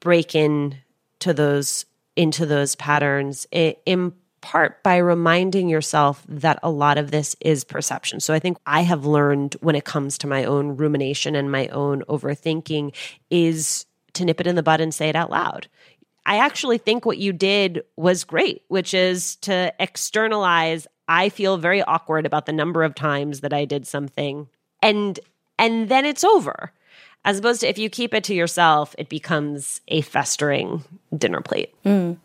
break 0.00 0.34
in 0.34 0.76
to 1.20 1.32
those 1.32 1.84
into 2.16 2.46
those 2.46 2.74
patterns 2.74 3.46
in 3.52 4.12
part 4.40 4.82
by 4.82 4.96
reminding 4.96 5.68
yourself 5.68 6.24
that 6.28 6.58
a 6.62 6.70
lot 6.70 6.98
of 6.98 7.10
this 7.10 7.36
is 7.40 7.64
perception. 7.64 8.20
So 8.20 8.34
I 8.34 8.38
think 8.38 8.58
I 8.66 8.82
have 8.82 9.04
learned 9.04 9.56
when 9.60 9.74
it 9.74 9.84
comes 9.84 10.18
to 10.18 10.26
my 10.26 10.44
own 10.44 10.76
rumination 10.76 11.34
and 11.34 11.50
my 11.50 11.68
own 11.68 12.02
overthinking 12.02 12.94
is 13.30 13.86
to 14.14 14.24
nip 14.24 14.40
it 14.40 14.46
in 14.46 14.56
the 14.56 14.62
bud 14.62 14.80
and 14.80 14.94
say 14.94 15.08
it 15.08 15.16
out 15.16 15.30
loud. 15.30 15.68
I 16.28 16.36
actually 16.36 16.76
think 16.76 17.06
what 17.06 17.16
you 17.16 17.32
did 17.32 17.82
was 17.96 18.22
great, 18.22 18.62
which 18.68 18.92
is 18.92 19.36
to 19.36 19.72
externalize 19.80 20.86
I 21.08 21.30
feel 21.30 21.56
very 21.56 21.82
awkward 21.82 22.26
about 22.26 22.44
the 22.44 22.52
number 22.52 22.84
of 22.84 22.94
times 22.94 23.40
that 23.40 23.54
I 23.54 23.64
did 23.64 23.86
something 23.86 24.46
and 24.82 25.18
and 25.58 25.88
then 25.88 26.04
it's 26.04 26.22
over. 26.22 26.70
As 27.24 27.38
opposed 27.38 27.62
to 27.62 27.68
if 27.68 27.78
you 27.78 27.90
keep 27.90 28.14
it 28.14 28.24
to 28.24 28.34
yourself, 28.34 28.94
it 28.98 29.08
becomes 29.08 29.80
a 29.88 30.02
festering 30.02 30.84
dinner 31.16 31.40
plate. 31.40 31.74
Mm. 31.84 32.18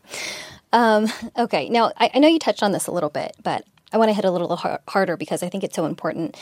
Um, 0.72 1.08
okay. 1.38 1.70
Now, 1.70 1.92
I, 1.98 2.12
I, 2.14 2.20
know 2.20 2.28
you 2.28 2.40
touched 2.40 2.64
on 2.64 2.72
this 2.72 2.88
a 2.88 2.92
little 2.92 3.10
bit, 3.10 3.36
but 3.44 3.66
I 3.92 3.98
want 3.98 4.10
to 4.10 4.14
hit 4.14 4.26
a 4.26 4.32
little 4.32 4.56
har- 4.56 4.82
harder 4.88 5.18
because 5.18 5.44
I 5.44 5.50
think 5.50 5.64
it's 5.64 5.76
so 5.76 5.86
important. 5.86 6.38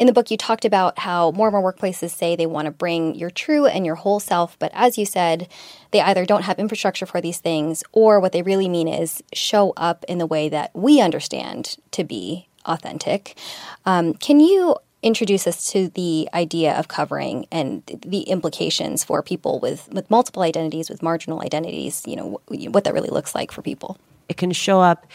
In 0.00 0.06
the 0.06 0.14
book, 0.14 0.30
you 0.30 0.38
talked 0.38 0.64
about 0.64 0.98
how 1.00 1.30
more 1.32 1.48
and 1.48 1.52
more 1.52 1.72
workplaces 1.72 2.08
say 2.08 2.34
they 2.34 2.46
want 2.46 2.64
to 2.64 2.70
bring 2.70 3.14
your 3.14 3.28
true 3.28 3.66
and 3.66 3.84
your 3.84 3.96
whole 3.96 4.18
self, 4.18 4.58
but 4.58 4.70
as 4.72 4.96
you 4.96 5.04
said, 5.04 5.46
they 5.90 6.00
either 6.00 6.24
don't 6.24 6.44
have 6.44 6.58
infrastructure 6.58 7.04
for 7.04 7.20
these 7.20 7.36
things 7.36 7.84
or 7.92 8.18
what 8.18 8.32
they 8.32 8.40
really 8.40 8.66
mean 8.66 8.88
is 8.88 9.22
show 9.34 9.74
up 9.76 10.06
in 10.08 10.16
the 10.16 10.24
way 10.24 10.48
that 10.48 10.70
we 10.74 11.02
understand 11.02 11.76
to 11.90 12.02
be 12.02 12.48
authentic. 12.64 13.36
Um, 13.84 14.14
can 14.14 14.40
you 14.40 14.74
introduce 15.02 15.46
us 15.46 15.70
to 15.72 15.88
the 15.88 16.30
idea 16.32 16.72
of 16.78 16.88
covering 16.88 17.46
and 17.52 17.82
the 18.00 18.22
implications 18.22 19.04
for 19.04 19.22
people 19.22 19.60
with, 19.60 19.86
with 19.92 20.10
multiple 20.10 20.42
identities, 20.42 20.88
with 20.88 21.02
marginal 21.02 21.42
identities, 21.42 22.04
you 22.06 22.16
know, 22.16 22.40
what 22.48 22.84
that 22.84 22.94
really 22.94 23.10
looks 23.10 23.34
like 23.34 23.52
for 23.52 23.60
people? 23.60 23.98
It 24.30 24.38
can 24.38 24.52
show 24.52 24.80
up 24.80 25.06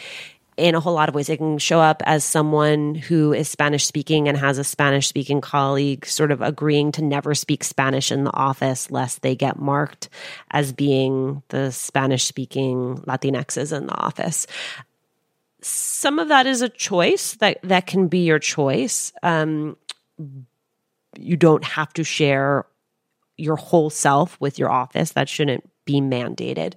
in 0.56 0.74
a 0.74 0.80
whole 0.80 0.94
lot 0.94 1.08
of 1.08 1.14
ways. 1.14 1.28
It 1.28 1.36
can 1.36 1.58
show 1.58 1.80
up 1.80 2.02
as 2.06 2.24
someone 2.24 2.94
who 2.94 3.32
is 3.32 3.48
Spanish 3.48 3.84
speaking 3.84 4.28
and 4.28 4.36
has 4.38 4.58
a 4.58 4.64
Spanish 4.64 5.06
speaking 5.06 5.40
colleague 5.40 6.06
sort 6.06 6.30
of 6.30 6.40
agreeing 6.40 6.92
to 6.92 7.02
never 7.02 7.34
speak 7.34 7.62
Spanish 7.62 8.10
in 8.10 8.24
the 8.24 8.32
office 8.32 8.90
lest 8.90 9.22
they 9.22 9.34
get 9.36 9.58
marked 9.58 10.08
as 10.50 10.72
being 10.72 11.42
the 11.48 11.70
Spanish 11.70 12.24
speaking 12.24 12.98
Latinxes 13.06 13.76
in 13.76 13.86
the 13.86 13.94
office. 13.94 14.46
Some 15.60 16.18
of 16.18 16.28
that 16.28 16.46
is 16.46 16.62
a 16.62 16.68
choice 16.68 17.34
that, 17.34 17.58
that 17.62 17.86
can 17.86 18.08
be 18.08 18.20
your 18.20 18.38
choice. 18.38 19.12
Um, 19.22 19.76
you 21.18 21.36
don't 21.36 21.64
have 21.64 21.92
to 21.94 22.04
share 22.04 22.66
your 23.36 23.56
whole 23.56 23.90
self 23.90 24.40
with 24.40 24.58
your 24.58 24.70
office. 24.70 25.12
That 25.12 25.28
shouldn't 25.28 25.68
be 25.84 26.00
mandated. 26.00 26.74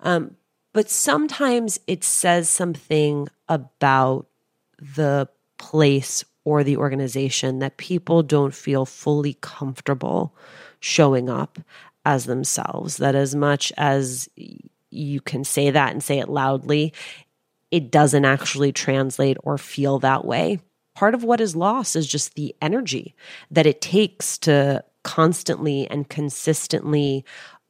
Um, 0.00 0.36
but 0.76 0.90
sometimes 0.90 1.80
it 1.86 2.04
says 2.04 2.50
something 2.50 3.28
about 3.48 4.26
the 4.78 5.26
place 5.56 6.22
or 6.44 6.62
the 6.62 6.76
organization 6.76 7.60
that 7.60 7.78
people 7.78 8.22
don't 8.22 8.54
feel 8.54 8.84
fully 8.84 9.38
comfortable 9.40 10.36
showing 10.78 11.30
up 11.30 11.58
as 12.04 12.26
themselves. 12.26 12.98
That 12.98 13.14
as 13.14 13.34
much 13.34 13.72
as 13.78 14.28
you 14.90 15.22
can 15.22 15.44
say 15.44 15.70
that 15.70 15.92
and 15.92 16.02
say 16.02 16.18
it 16.18 16.28
loudly, 16.28 16.92
it 17.70 17.90
doesn't 17.90 18.26
actually 18.26 18.72
translate 18.72 19.38
or 19.44 19.56
feel 19.56 19.98
that 20.00 20.26
way. 20.26 20.60
Part 20.94 21.14
of 21.14 21.24
what 21.24 21.40
is 21.40 21.56
lost 21.56 21.96
is 21.96 22.06
just 22.06 22.34
the 22.34 22.54
energy 22.60 23.14
that 23.50 23.64
it 23.64 23.80
takes 23.80 24.36
to 24.40 24.84
constantly 25.04 25.88
and 25.88 26.06
consistently 26.06 27.24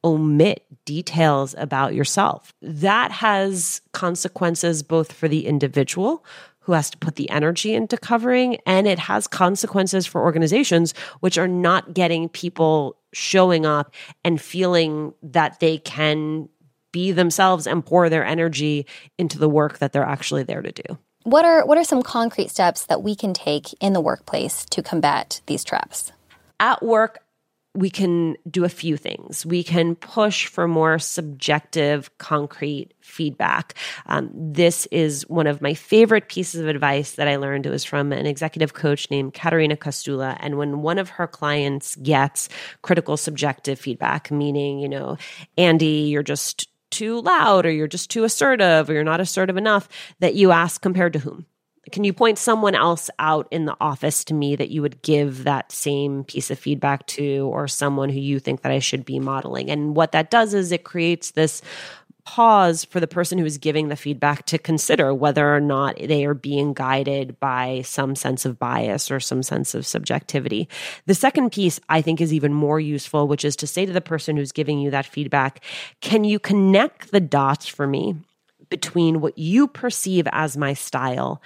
omit 0.07 0.65
details 0.85 1.53
about 1.57 1.93
yourself. 1.93 2.53
That 2.61 3.11
has 3.11 3.81
consequences 3.91 4.83
both 4.83 5.11
for 5.11 5.27
the 5.27 5.45
individual 5.45 6.23
who 6.61 6.73
has 6.73 6.89
to 6.89 6.97
put 6.97 7.15
the 7.15 7.29
energy 7.29 7.73
into 7.73 7.97
covering, 7.97 8.57
and 8.65 8.87
it 8.87 8.99
has 8.99 9.25
consequences 9.25 10.05
for 10.05 10.21
organizations 10.21 10.93
which 11.21 11.37
are 11.37 11.47
not 11.47 11.93
getting 11.93 12.27
people 12.27 12.97
showing 13.13 13.65
up 13.65 13.93
and 14.25 14.41
feeling 14.41 15.13
that 15.23 15.59
they 15.61 15.77
can 15.77 16.49
be 16.91 17.11
themselves 17.11 17.67
and 17.67 17.85
pour 17.85 18.09
their 18.09 18.25
energy 18.25 18.85
into 19.17 19.37
the 19.39 19.49
work 19.49 19.77
that 19.77 19.93
they're 19.93 20.03
actually 20.03 20.43
there 20.43 20.61
to 20.61 20.71
do. 20.71 20.97
What 21.23 21.45
are 21.45 21.65
what 21.65 21.77
are 21.77 21.83
some 21.83 22.03
concrete 22.03 22.49
steps 22.49 22.85
that 22.85 23.03
we 23.03 23.15
can 23.15 23.33
take 23.33 23.73
in 23.81 23.93
the 23.93 24.01
workplace 24.01 24.65
to 24.65 24.81
combat 24.81 25.41
these 25.45 25.63
traps? 25.63 26.11
At 26.59 26.83
work, 26.83 27.19
we 27.77 27.91
can 27.91 28.35
do 28.49 28.65
a 28.65 28.69
few 28.69 28.97
things. 28.97 29.45
We 29.45 29.63
can 29.63 29.93
push 29.93 30.47
for 30.47 30.67
more 30.67 30.97
subjective, 30.97 32.09
concrete 32.17 32.91
feedback. 33.01 33.75
Um, 34.07 34.31
this 34.33 34.87
is 34.87 35.29
one 35.29 35.45
of 35.45 35.61
my 35.61 35.75
favorite 35.75 36.27
pieces 36.27 36.59
of 36.59 36.67
advice 36.67 37.11
that 37.13 37.27
I 37.27 37.35
learned. 37.35 37.67
It 37.67 37.69
was 37.69 37.83
from 37.83 38.11
an 38.11 38.25
executive 38.25 38.73
coach 38.73 39.11
named 39.11 39.35
Katerina 39.35 39.77
Kostula. 39.77 40.37
And 40.39 40.57
when 40.57 40.81
one 40.81 40.97
of 40.97 41.09
her 41.09 41.27
clients 41.27 41.95
gets 41.97 42.49
critical 42.81 43.15
subjective 43.15 43.79
feedback, 43.79 44.31
meaning, 44.31 44.79
you 44.79 44.89
know, 44.89 45.17
Andee, 45.55 46.09
you're 46.09 46.23
just 46.23 46.67
too 46.89 47.21
loud 47.21 47.67
or 47.67 47.71
you're 47.71 47.85
just 47.85 48.09
too 48.09 48.23
assertive 48.23 48.89
or 48.89 48.93
you're 48.93 49.03
not 49.03 49.21
assertive 49.21 49.55
enough, 49.55 49.87
that 50.19 50.33
you 50.33 50.49
ask 50.49 50.81
compared 50.81 51.13
to 51.13 51.19
whom? 51.19 51.45
Can 51.91 52.03
you 52.03 52.13
point 52.13 52.37
someone 52.37 52.75
else 52.75 53.09
out 53.19 53.47
in 53.51 53.65
the 53.65 53.77
office 53.79 54.23
to 54.25 54.33
me 54.33 54.55
that 54.55 54.69
you 54.69 54.81
would 54.81 55.01
give 55.01 55.43
that 55.43 55.71
same 55.71 56.23
piece 56.23 56.51
of 56.51 56.59
feedback 56.59 57.05
to, 57.07 57.49
or 57.51 57.67
someone 57.67 58.09
who 58.09 58.19
you 58.19 58.39
think 58.39 58.61
that 58.61 58.71
I 58.71 58.79
should 58.79 59.05
be 59.05 59.19
modeling? 59.19 59.69
And 59.69 59.95
what 59.95 60.11
that 60.11 60.29
does 60.29 60.53
is 60.53 60.71
it 60.71 60.83
creates 60.83 61.31
this 61.31 61.61
pause 62.27 62.83
for 62.83 62.99
the 62.99 63.07
person 63.07 63.37
who 63.37 63.45
is 63.45 63.57
giving 63.57 63.87
the 63.87 63.95
feedback 63.95 64.45
to 64.45 64.57
consider 64.57 65.13
whether 65.13 65.55
or 65.55 65.61
not 65.61 65.95
they 65.97 66.25
are 66.25 66.33
being 66.33 66.73
guided 66.73 67.39
by 67.39 67.81
some 67.85 68.17
sense 68.17 68.45
of 68.45 68.59
bias 68.59 69.09
or 69.09 69.21
some 69.21 69.41
sense 69.41 69.73
of 69.73 69.87
subjectivity. 69.87 70.67
The 71.05 71.15
second 71.15 71.53
piece 71.53 71.79
I 71.87 72.01
think 72.01 72.19
is 72.19 72.33
even 72.33 72.53
more 72.53 72.81
useful, 72.81 73.29
which 73.29 73.45
is 73.45 73.55
to 73.55 73.67
say 73.67 73.85
to 73.85 73.93
the 73.93 74.01
person 74.01 74.35
who's 74.35 74.51
giving 74.51 74.77
you 74.77 74.91
that 74.91 75.05
feedback, 75.05 75.63
can 76.01 76.25
you 76.25 76.37
connect 76.37 77.11
the 77.11 77.21
dots 77.21 77.65
for 77.65 77.87
me 77.87 78.17
between 78.69 79.21
what 79.21 79.37
you 79.37 79.65
perceive 79.65 80.27
as 80.33 80.57
my 80.57 80.73
style 80.73 81.41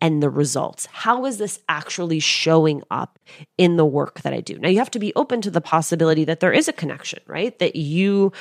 and 0.00 0.22
the 0.22 0.30
results. 0.30 0.86
How 0.92 1.24
is 1.24 1.38
this 1.38 1.58
actually 1.68 2.20
showing 2.20 2.82
up 2.90 3.18
in 3.56 3.76
the 3.76 3.86
work 3.86 4.20
that 4.22 4.32
I 4.32 4.40
do? 4.40 4.58
Now, 4.58 4.68
you 4.68 4.78
have 4.78 4.90
to 4.92 4.98
be 4.98 5.14
open 5.14 5.40
to 5.42 5.50
the 5.50 5.60
possibility 5.60 6.24
that 6.24 6.40
there 6.40 6.52
is 6.52 6.68
a 6.68 6.72
connection, 6.72 7.20
right? 7.26 7.58
That 7.58 7.76
you 7.76 8.32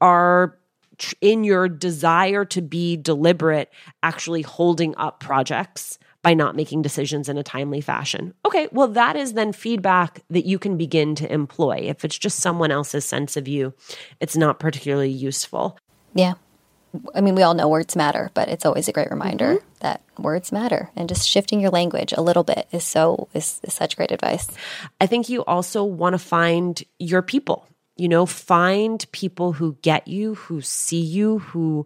are 0.00 0.58
in 1.20 1.44
your 1.44 1.68
desire 1.68 2.44
to 2.46 2.60
be 2.60 2.96
deliberate, 2.96 3.72
actually 4.02 4.42
holding 4.42 4.96
up 4.96 5.20
projects 5.20 5.98
by 6.22 6.34
not 6.34 6.56
making 6.56 6.82
decisions 6.82 7.28
in 7.28 7.38
a 7.38 7.44
timely 7.44 7.80
fashion. 7.80 8.34
Okay, 8.44 8.68
well, 8.72 8.88
that 8.88 9.16
is 9.16 9.34
then 9.34 9.52
feedback 9.52 10.22
that 10.30 10.44
you 10.44 10.58
can 10.58 10.76
begin 10.76 11.14
to 11.14 11.32
employ. 11.32 11.76
If 11.76 12.04
it's 12.04 12.18
just 12.18 12.40
someone 12.40 12.72
else's 12.72 13.04
sense 13.04 13.36
of 13.36 13.46
you, 13.46 13.72
it's 14.20 14.36
not 14.36 14.58
particularly 14.58 15.10
useful. 15.10 15.78
Yeah. 16.14 16.34
I 17.14 17.20
mean, 17.20 17.34
we 17.34 17.42
all 17.42 17.54
know 17.54 17.68
words 17.68 17.96
matter, 17.96 18.30
but 18.34 18.48
it's 18.48 18.64
always 18.64 18.88
a 18.88 18.92
great 18.92 19.10
reminder 19.10 19.56
mm-hmm. 19.56 19.66
that 19.80 20.02
words 20.18 20.52
matter, 20.52 20.90
and 20.96 21.08
just 21.08 21.28
shifting 21.28 21.60
your 21.60 21.70
language 21.70 22.12
a 22.16 22.22
little 22.22 22.44
bit 22.44 22.66
is 22.72 22.84
so 22.84 23.28
is, 23.34 23.60
is 23.62 23.74
such 23.74 23.96
great 23.96 24.10
advice. 24.10 24.48
I 25.00 25.06
think 25.06 25.28
you 25.28 25.44
also 25.44 25.84
want 25.84 26.14
to 26.14 26.18
find 26.18 26.82
your 26.98 27.22
people. 27.22 27.66
You 27.96 28.08
know, 28.08 28.26
find 28.26 29.04
people 29.12 29.52
who 29.52 29.76
get 29.82 30.08
you, 30.08 30.36
who 30.36 30.60
see 30.60 31.00
you, 31.00 31.40
who 31.40 31.84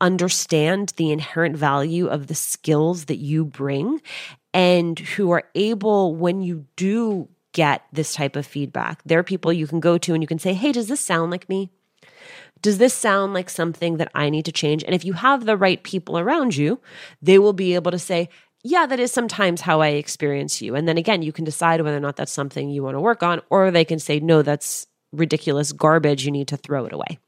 understand 0.00 0.94
the 0.96 1.12
inherent 1.12 1.56
value 1.56 2.06
of 2.06 2.26
the 2.26 2.34
skills 2.34 3.04
that 3.04 3.18
you 3.18 3.44
bring, 3.44 4.00
and 4.54 4.98
who 4.98 5.30
are 5.30 5.44
able 5.54 6.14
when 6.16 6.40
you 6.40 6.66
do 6.76 7.28
get 7.52 7.82
this 7.92 8.14
type 8.14 8.36
of 8.36 8.46
feedback. 8.46 9.02
There 9.04 9.18
are 9.18 9.24
people 9.24 9.52
you 9.52 9.66
can 9.66 9.80
go 9.80 9.98
to 9.98 10.14
and 10.14 10.22
you 10.22 10.26
can 10.26 10.38
say, 10.38 10.54
"Hey, 10.54 10.72
does 10.72 10.88
this 10.88 11.00
sound 11.00 11.30
like 11.30 11.48
me?" 11.48 11.70
Does 12.62 12.78
this 12.78 12.94
sound 12.94 13.32
like 13.32 13.48
something 13.48 13.96
that 13.96 14.10
I 14.14 14.28
need 14.30 14.44
to 14.44 14.52
change? 14.52 14.84
And 14.84 14.94
if 14.94 15.04
you 15.04 15.14
have 15.14 15.46
the 15.46 15.56
right 15.56 15.82
people 15.82 16.18
around 16.18 16.56
you, 16.56 16.80
they 17.22 17.38
will 17.38 17.52
be 17.52 17.74
able 17.74 17.90
to 17.90 17.98
say, 17.98 18.28
yeah, 18.62 18.84
that 18.86 19.00
is 19.00 19.10
sometimes 19.10 19.62
how 19.62 19.80
I 19.80 19.88
experience 19.88 20.60
you. 20.60 20.74
And 20.74 20.86
then 20.86 20.98
again, 20.98 21.22
you 21.22 21.32
can 21.32 21.44
decide 21.44 21.80
whether 21.80 21.96
or 21.96 22.00
not 22.00 22.16
that's 22.16 22.32
something 22.32 22.68
you 22.68 22.82
want 22.82 22.96
to 22.96 23.00
work 23.00 23.22
on, 23.22 23.40
or 23.48 23.70
they 23.70 23.86
can 23.86 23.98
say, 23.98 24.20
no, 24.20 24.42
that's 24.42 24.86
ridiculous 25.12 25.72
garbage. 25.72 26.26
You 26.26 26.30
need 26.30 26.48
to 26.48 26.58
throw 26.58 26.84
it 26.84 26.92
away. 26.92 27.18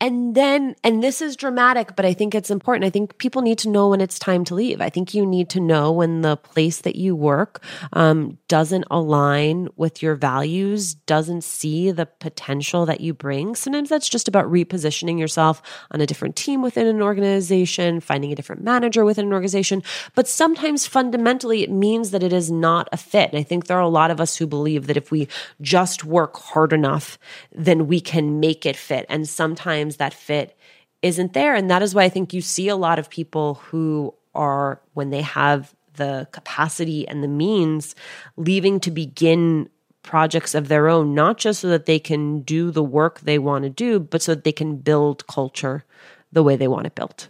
And 0.00 0.34
then, 0.34 0.76
and 0.82 1.02
this 1.02 1.20
is 1.20 1.36
dramatic, 1.36 1.94
but 1.94 2.06
I 2.06 2.14
think 2.14 2.34
it's 2.34 2.50
important. 2.50 2.86
I 2.86 2.90
think 2.90 3.18
people 3.18 3.42
need 3.42 3.58
to 3.58 3.68
know 3.68 3.90
when 3.90 4.00
it's 4.00 4.18
time 4.18 4.44
to 4.46 4.54
leave. 4.54 4.80
I 4.80 4.88
think 4.88 5.12
you 5.12 5.26
need 5.26 5.50
to 5.50 5.60
know 5.60 5.92
when 5.92 6.22
the 6.22 6.38
place 6.38 6.80
that 6.80 6.96
you 6.96 7.14
work 7.14 7.62
um, 7.92 8.38
doesn't 8.48 8.86
align 8.90 9.68
with 9.76 10.02
your 10.02 10.14
values, 10.14 10.94
doesn't 10.94 11.44
see 11.44 11.90
the 11.90 12.06
potential 12.06 12.86
that 12.86 13.02
you 13.02 13.12
bring. 13.12 13.54
Sometimes 13.54 13.90
that's 13.90 14.08
just 14.08 14.26
about 14.26 14.46
repositioning 14.46 15.18
yourself 15.18 15.60
on 15.90 16.00
a 16.00 16.06
different 16.06 16.34
team 16.34 16.62
within 16.62 16.86
an 16.86 17.02
organization, 17.02 18.00
finding 18.00 18.32
a 18.32 18.34
different 18.34 18.64
manager 18.64 19.04
within 19.04 19.26
an 19.26 19.34
organization. 19.34 19.82
But 20.14 20.26
sometimes 20.26 20.86
fundamentally, 20.86 21.62
it 21.62 21.70
means 21.70 22.10
that 22.12 22.22
it 22.22 22.32
is 22.32 22.50
not 22.50 22.88
a 22.90 22.96
fit. 22.96 23.30
And 23.30 23.38
I 23.38 23.42
think 23.42 23.66
there 23.66 23.76
are 23.76 23.82
a 23.82 23.88
lot 23.88 24.10
of 24.10 24.18
us 24.18 24.36
who 24.36 24.46
believe 24.46 24.86
that 24.86 24.96
if 24.96 25.10
we 25.10 25.28
just 25.60 26.06
work 26.06 26.36
hard 26.38 26.72
enough, 26.72 27.18
then 27.52 27.86
we 27.86 28.00
can 28.00 28.40
make 28.40 28.64
it 28.64 28.76
fit. 28.76 29.04
And 29.10 29.28
sometimes 29.28 29.89
sometimes 29.90 29.96
that 29.96 30.14
fit 30.14 30.56
isn't 31.02 31.32
there. 31.32 31.54
And 31.54 31.70
that 31.70 31.82
is 31.82 31.94
why 31.94 32.04
I 32.04 32.10
think 32.10 32.32
you 32.32 32.40
see 32.40 32.68
a 32.68 32.76
lot 32.76 32.98
of 32.98 33.08
people 33.08 33.54
who 33.70 34.14
are, 34.34 34.80
when 34.94 35.10
they 35.10 35.22
have 35.22 35.74
the 35.94 36.26
capacity 36.32 37.06
and 37.08 37.22
the 37.22 37.28
means, 37.28 37.94
leaving 38.36 38.80
to 38.80 38.90
begin 38.90 39.68
projects 40.02 40.54
of 40.54 40.68
their 40.68 40.88
own, 40.88 41.14
not 41.14 41.38
just 41.38 41.60
so 41.60 41.68
that 41.68 41.86
they 41.86 41.98
can 41.98 42.42
do 42.42 42.70
the 42.70 42.82
work 42.82 43.20
they 43.20 43.38
want 43.38 43.64
to 43.64 43.70
do, 43.70 44.00
but 44.00 44.22
so 44.22 44.34
that 44.34 44.44
they 44.44 44.52
can 44.52 44.76
build 44.76 45.26
culture 45.26 45.84
the 46.32 46.42
way 46.42 46.56
they 46.56 46.68
want 46.68 46.86
it 46.86 46.94
built. 46.94 47.28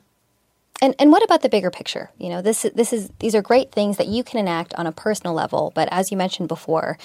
And 0.82 0.94
and 0.98 1.12
what 1.12 1.22
about 1.22 1.42
the 1.42 1.48
bigger 1.48 1.70
picture? 1.70 2.08
You 2.16 2.30
know, 2.30 2.42
this 2.42 2.66
this 2.74 2.92
is 2.92 3.10
these 3.18 3.34
are 3.34 3.42
great 3.42 3.70
things 3.70 3.96
that 3.96 4.06
you 4.06 4.24
can 4.24 4.40
enact 4.40 4.72
on 4.76 4.86
a 4.86 4.92
personal 4.92 5.34
level, 5.34 5.72
but 5.74 5.88
as 5.90 6.10
you 6.10 6.16
mentioned 6.16 6.48
before, 6.48 6.96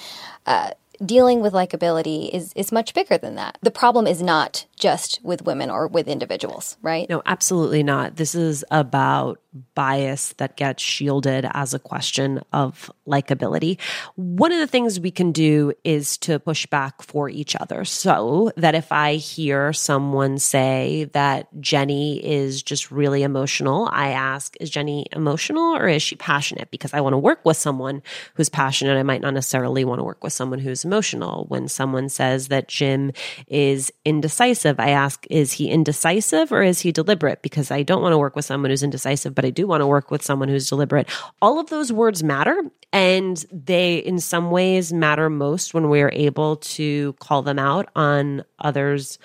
uh, 0.46 0.70
dealing 1.04 1.40
with 1.42 1.52
likability 1.52 2.30
is 2.30 2.52
is 2.54 2.72
much 2.72 2.94
bigger 2.94 3.18
than 3.18 3.34
that. 3.34 3.58
The 3.62 3.70
problem 3.70 4.06
is 4.06 4.22
not 4.22 4.64
just 4.78 5.20
with 5.22 5.42
women 5.42 5.70
or 5.70 5.88
with 5.88 6.06
individuals, 6.06 6.76
right? 6.82 7.08
No, 7.08 7.22
absolutely 7.24 7.82
not. 7.82 8.16
This 8.16 8.34
is 8.34 8.64
about 8.70 9.40
bias 9.74 10.34
that 10.36 10.56
gets 10.56 10.82
shielded 10.82 11.48
as 11.54 11.72
a 11.72 11.78
question 11.78 12.42
of 12.52 12.90
likability. 13.06 13.78
One 14.16 14.52
of 14.52 14.58
the 14.58 14.66
things 14.66 15.00
we 15.00 15.10
can 15.10 15.32
do 15.32 15.72
is 15.82 16.18
to 16.18 16.38
push 16.38 16.66
back 16.66 17.02
for 17.02 17.30
each 17.30 17.56
other 17.56 17.86
so 17.86 18.52
that 18.56 18.74
if 18.74 18.92
I 18.92 19.14
hear 19.14 19.72
someone 19.72 20.38
say 20.38 21.08
that 21.12 21.48
Jenny 21.60 22.22
is 22.24 22.62
just 22.62 22.90
really 22.90 23.22
emotional, 23.22 23.88
I 23.90 24.10
ask, 24.10 24.56
is 24.60 24.68
Jenny 24.68 25.06
emotional 25.12 25.74
or 25.74 25.88
is 25.88 26.02
she 26.02 26.16
passionate? 26.16 26.70
Because 26.70 26.92
I 26.92 27.00
want 27.00 27.14
to 27.14 27.18
work 27.18 27.44
with 27.44 27.56
someone 27.56 28.02
who's 28.34 28.50
passionate. 28.50 28.98
I 28.98 29.02
might 29.04 29.22
not 29.22 29.32
necessarily 29.32 29.84
want 29.84 30.00
to 30.00 30.04
work 30.04 30.22
with 30.22 30.34
someone 30.34 30.58
who's 30.58 30.84
emotional. 30.84 31.46
When 31.48 31.68
someone 31.68 32.08
says 32.10 32.48
that 32.48 32.68
Jim 32.68 33.12
is 33.46 33.90
indecisive, 34.04 34.65
I 34.78 34.90
ask, 34.90 35.24
is 35.30 35.52
he 35.52 35.70
indecisive 35.70 36.50
or 36.50 36.62
is 36.62 36.80
he 36.80 36.90
deliberate? 36.90 37.42
Because 37.42 37.70
I 37.70 37.82
don't 37.82 38.02
want 38.02 38.12
to 38.12 38.18
work 38.18 38.34
with 38.34 38.44
someone 38.44 38.70
who's 38.70 38.82
indecisive, 38.82 39.34
but 39.34 39.44
I 39.44 39.50
do 39.50 39.66
want 39.66 39.82
to 39.82 39.86
work 39.86 40.10
with 40.10 40.22
someone 40.22 40.48
who's 40.48 40.68
deliberate. 40.68 41.08
All 41.40 41.60
of 41.60 41.70
those 41.70 41.92
words 41.92 42.24
matter, 42.24 42.60
and 42.92 43.44
they, 43.52 43.96
in 43.98 44.18
some 44.18 44.50
ways, 44.50 44.92
matter 44.92 45.30
most 45.30 45.74
when 45.74 45.88
we 45.88 46.02
are 46.02 46.12
able 46.12 46.56
to 46.56 47.12
call 47.20 47.42
them 47.42 47.58
out 47.58 47.88
on 47.94 48.44
others' 48.58 49.18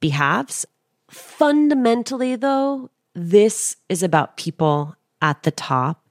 behalves. 0.00 0.64
Fundamentally, 1.10 2.36
though, 2.36 2.90
this 3.14 3.76
is 3.88 4.02
about 4.02 4.36
people 4.36 4.96
at 5.20 5.42
the 5.42 5.50
top 5.50 6.02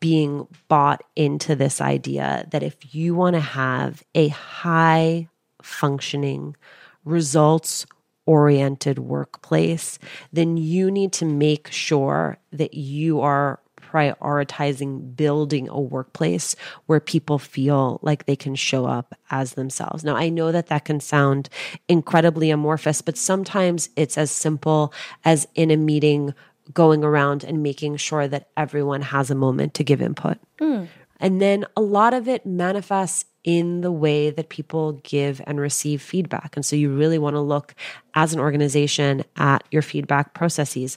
being 0.00 0.46
bought 0.68 1.02
into 1.14 1.54
this 1.54 1.80
idea 1.80 2.46
that 2.50 2.62
if 2.62 2.94
you 2.94 3.14
want 3.14 3.34
to 3.34 3.40
have 3.40 4.02
a 4.14 4.28
high 4.28 5.28
functioning, 5.62 6.56
results 7.04 7.86
oriented 8.26 8.98
workplace, 8.98 9.98
then 10.32 10.56
you 10.56 10.90
need 10.90 11.12
to 11.12 11.24
make 11.24 11.70
sure 11.70 12.38
that 12.52 12.74
you 12.74 13.20
are 13.20 13.60
prioritizing 13.94 15.14
building 15.14 15.68
a 15.68 15.80
workplace 15.80 16.56
where 16.86 16.98
people 16.98 17.38
feel 17.38 18.00
like 18.02 18.26
they 18.26 18.34
can 18.34 18.56
show 18.56 18.86
up 18.86 19.14
as 19.30 19.54
themselves. 19.54 20.02
Now, 20.02 20.16
I 20.16 20.30
know 20.30 20.50
that 20.50 20.66
that 20.66 20.84
can 20.84 20.98
sound 20.98 21.48
incredibly 21.88 22.50
amorphous, 22.50 23.02
but 23.02 23.16
sometimes 23.16 23.88
it's 23.94 24.18
as 24.18 24.32
simple 24.32 24.92
as 25.24 25.46
in 25.54 25.70
a 25.70 25.76
meeting 25.76 26.34
going 26.72 27.04
around 27.04 27.44
and 27.44 27.62
making 27.62 27.96
sure 27.96 28.26
that 28.26 28.48
everyone 28.56 29.02
has 29.02 29.30
a 29.30 29.34
moment 29.34 29.74
to 29.74 29.84
give 29.84 30.02
input. 30.02 30.38
Mm. 30.60 30.88
And 31.20 31.40
then 31.40 31.64
a 31.76 31.80
lot 31.80 32.14
of 32.14 32.28
it 32.28 32.44
manifests 32.44 33.24
in 33.44 33.82
the 33.82 33.92
way 33.92 34.30
that 34.30 34.48
people 34.48 34.92
give 35.04 35.40
and 35.46 35.60
receive 35.60 36.00
feedback. 36.00 36.56
And 36.56 36.64
so 36.64 36.76
you 36.76 36.94
really 36.94 37.18
want 37.18 37.36
to 37.36 37.40
look 37.40 37.74
as 38.14 38.32
an 38.32 38.40
organization 38.40 39.22
at 39.36 39.64
your 39.70 39.82
feedback 39.82 40.34
processes. 40.34 40.96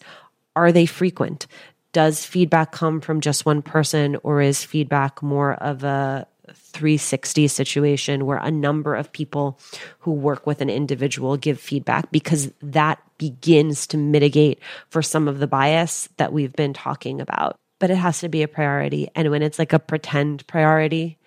Are 0.56 0.72
they 0.72 0.86
frequent? 0.86 1.46
Does 1.92 2.26
feedback 2.26 2.72
come 2.72 3.02
from 3.02 3.22
just 3.22 3.46
one 3.46 3.62
person, 3.62 4.18
or 4.24 4.42
is 4.42 4.64
feedback 4.64 5.22
more 5.22 5.56
of 5.56 5.84
a 5.84 6.28
360 6.54 7.48
situation 7.48 8.26
where 8.26 8.38
a 8.38 8.52
number 8.52 8.96
of 8.96 9.12
people 9.12 9.60
who 10.00 10.12
work 10.12 10.48
with 10.48 10.62
an 10.62 10.70
individual 10.70 11.36
give 11.38 11.60
feedback 11.60 12.12
because 12.12 12.52
that 12.62 13.02
begins 13.18 13.88
to 13.88 13.98
mitigate 13.98 14.60
for 14.90 15.02
some 15.02 15.28
of 15.28 15.40
the 15.40 15.48
bias 15.48 16.08
that 16.18 16.32
we've 16.32 16.54
been 16.54 16.74
talking 16.74 17.20
about. 17.20 17.58
But 17.80 17.90
it 17.90 17.98
has 17.98 18.20
to 18.20 18.30
be 18.30 18.44
a 18.44 18.48
priority. 18.48 19.10
And 19.16 19.30
when 19.30 19.44
it's 19.44 19.60
like 19.60 19.74
a 19.74 19.80
pretend 19.80 20.46
priority, 20.48 21.18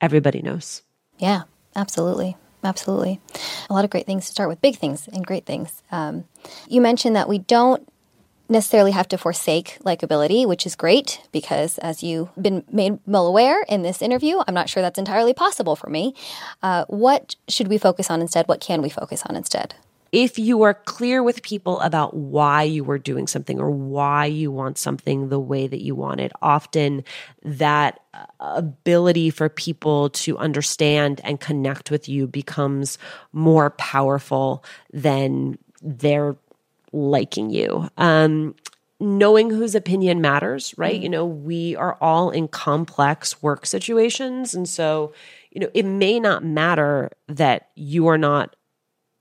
everybody 0.00 0.42
knows. 0.42 0.82
Yeah, 1.18 1.42
absolutely. 1.74 2.36
Absolutely. 2.62 3.20
A 3.70 3.72
lot 3.72 3.84
of 3.84 3.90
great 3.90 4.06
things 4.06 4.26
to 4.26 4.32
start 4.32 4.48
with, 4.48 4.60
big 4.60 4.76
things 4.76 5.08
and 5.08 5.24
great 5.24 5.46
things. 5.46 5.82
Um, 5.92 6.24
you 6.68 6.80
mentioned 6.80 7.14
that 7.14 7.28
we 7.28 7.38
don't 7.38 7.88
necessarily 8.48 8.92
have 8.92 9.08
to 9.08 9.18
forsake 9.18 9.78
likability, 9.84 10.46
which 10.46 10.66
is 10.66 10.76
great 10.76 11.20
because, 11.32 11.78
as 11.78 12.02
you've 12.02 12.34
been 12.40 12.64
made 12.70 12.98
well 13.06 13.26
aware 13.26 13.62
in 13.68 13.82
this 13.82 14.02
interview, 14.02 14.40
I'm 14.46 14.54
not 14.54 14.68
sure 14.68 14.82
that's 14.82 14.98
entirely 14.98 15.34
possible 15.34 15.76
for 15.76 15.90
me. 15.90 16.14
Uh, 16.62 16.84
what 16.88 17.36
should 17.48 17.68
we 17.68 17.78
focus 17.78 18.10
on 18.10 18.20
instead? 18.20 18.48
What 18.48 18.60
can 18.60 18.82
we 18.82 18.88
focus 18.88 19.22
on 19.26 19.36
instead? 19.36 19.74
If 20.12 20.38
you 20.38 20.62
are 20.62 20.74
clear 20.74 21.22
with 21.22 21.42
people 21.42 21.80
about 21.80 22.14
why 22.14 22.62
you 22.62 22.84
were 22.84 22.98
doing 22.98 23.26
something 23.26 23.60
or 23.60 23.70
why 23.70 24.26
you 24.26 24.50
want 24.50 24.78
something 24.78 25.28
the 25.28 25.40
way 25.40 25.66
that 25.66 25.82
you 25.82 25.94
want 25.94 26.20
it, 26.20 26.32
often 26.40 27.04
that 27.42 28.00
uh, 28.14 28.24
ability 28.40 29.30
for 29.30 29.48
people 29.48 30.10
to 30.10 30.38
understand 30.38 31.20
and 31.24 31.40
connect 31.40 31.90
with 31.90 32.08
you 32.08 32.26
becomes 32.26 32.98
more 33.32 33.70
powerful 33.70 34.64
than 34.92 35.58
their 35.82 36.36
liking 36.92 37.50
you. 37.50 37.88
Um, 37.96 38.54
knowing 38.98 39.50
whose 39.50 39.74
opinion 39.74 40.20
matters, 40.20 40.74
right? 40.78 40.98
Mm. 40.98 41.02
You 41.02 41.08
know, 41.10 41.26
we 41.26 41.76
are 41.76 41.98
all 42.00 42.30
in 42.30 42.48
complex 42.48 43.42
work 43.42 43.66
situations. 43.66 44.54
And 44.54 44.68
so, 44.68 45.12
you 45.50 45.60
know, 45.60 45.70
it 45.74 45.84
may 45.84 46.18
not 46.18 46.44
matter 46.44 47.10
that 47.28 47.68
you 47.74 48.06
are 48.06 48.18
not 48.18 48.56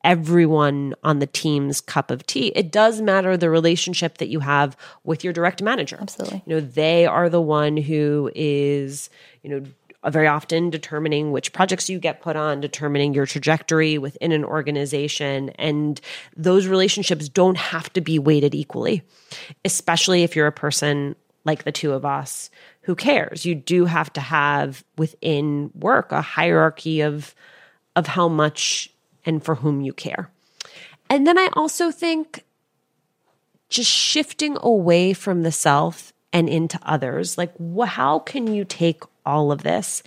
everyone 0.05 0.93
on 1.03 1.19
the 1.19 1.25
team's 1.27 1.81
cup 1.81 2.11
of 2.11 2.25
tea. 2.25 2.53
It 2.55 2.71
does 2.71 3.01
matter 3.01 3.35
the 3.35 3.49
relationship 3.49 4.19
that 4.19 4.29
you 4.29 4.39
have 4.39 4.77
with 5.03 5.23
your 5.23 5.33
direct 5.33 5.61
manager. 5.61 5.97
Absolutely. 5.99 6.43
You 6.45 6.55
know, 6.55 6.61
they 6.61 7.07
are 7.07 7.27
the 7.27 7.41
one 7.41 7.75
who 7.75 8.31
is, 8.35 9.09
you 9.41 9.49
know, 9.49 9.65
very 10.11 10.27
often 10.27 10.69
determining 10.69 11.31
which 11.31 11.51
projects 11.51 11.89
you 11.89 11.97
get 11.97 12.21
put 12.21 12.35
on, 12.35 12.61
determining 12.61 13.15
your 13.15 13.25
trajectory 13.25 13.97
within 13.97 14.31
an 14.31 14.45
organization. 14.45 15.49
And 15.57 15.99
those 16.37 16.67
relationships 16.67 17.27
don't 17.27 17.57
have 17.57 17.91
to 17.93 18.01
be 18.01 18.19
weighted 18.19 18.53
equally, 18.53 19.01
especially 19.65 20.21
if 20.21 20.35
you're 20.35 20.45
a 20.45 20.51
person 20.51 21.15
like 21.45 21.63
the 21.63 21.71
two 21.71 21.93
of 21.93 22.05
us 22.05 22.51
who 22.81 22.93
cares. 22.95 23.43
You 23.45 23.55
do 23.55 23.85
have 23.85 24.13
to 24.13 24.21
have 24.21 24.83
within 24.99 25.71
work 25.73 26.11
a 26.11 26.21
hierarchy 26.21 27.01
of 27.01 27.33
of 27.95 28.05
how 28.05 28.27
much 28.27 28.91
and 29.25 29.43
for 29.43 29.55
whom 29.55 29.81
you 29.81 29.93
care. 29.93 30.29
And 31.09 31.25
then 31.25 31.37
I 31.37 31.49
also 31.53 31.91
think 31.91 32.43
just 33.69 33.89
shifting 33.89 34.57
away 34.61 35.13
from 35.13 35.43
the 35.43 35.51
self 35.51 36.13
and 36.31 36.49
into 36.49 36.79
others. 36.83 37.37
Like, 37.37 37.53
wh- 37.57 37.87
how 37.87 38.19
can 38.19 38.47
you 38.47 38.65
take 38.65 39.03
all 39.25 39.51
of 39.51 39.63
this 39.63 40.03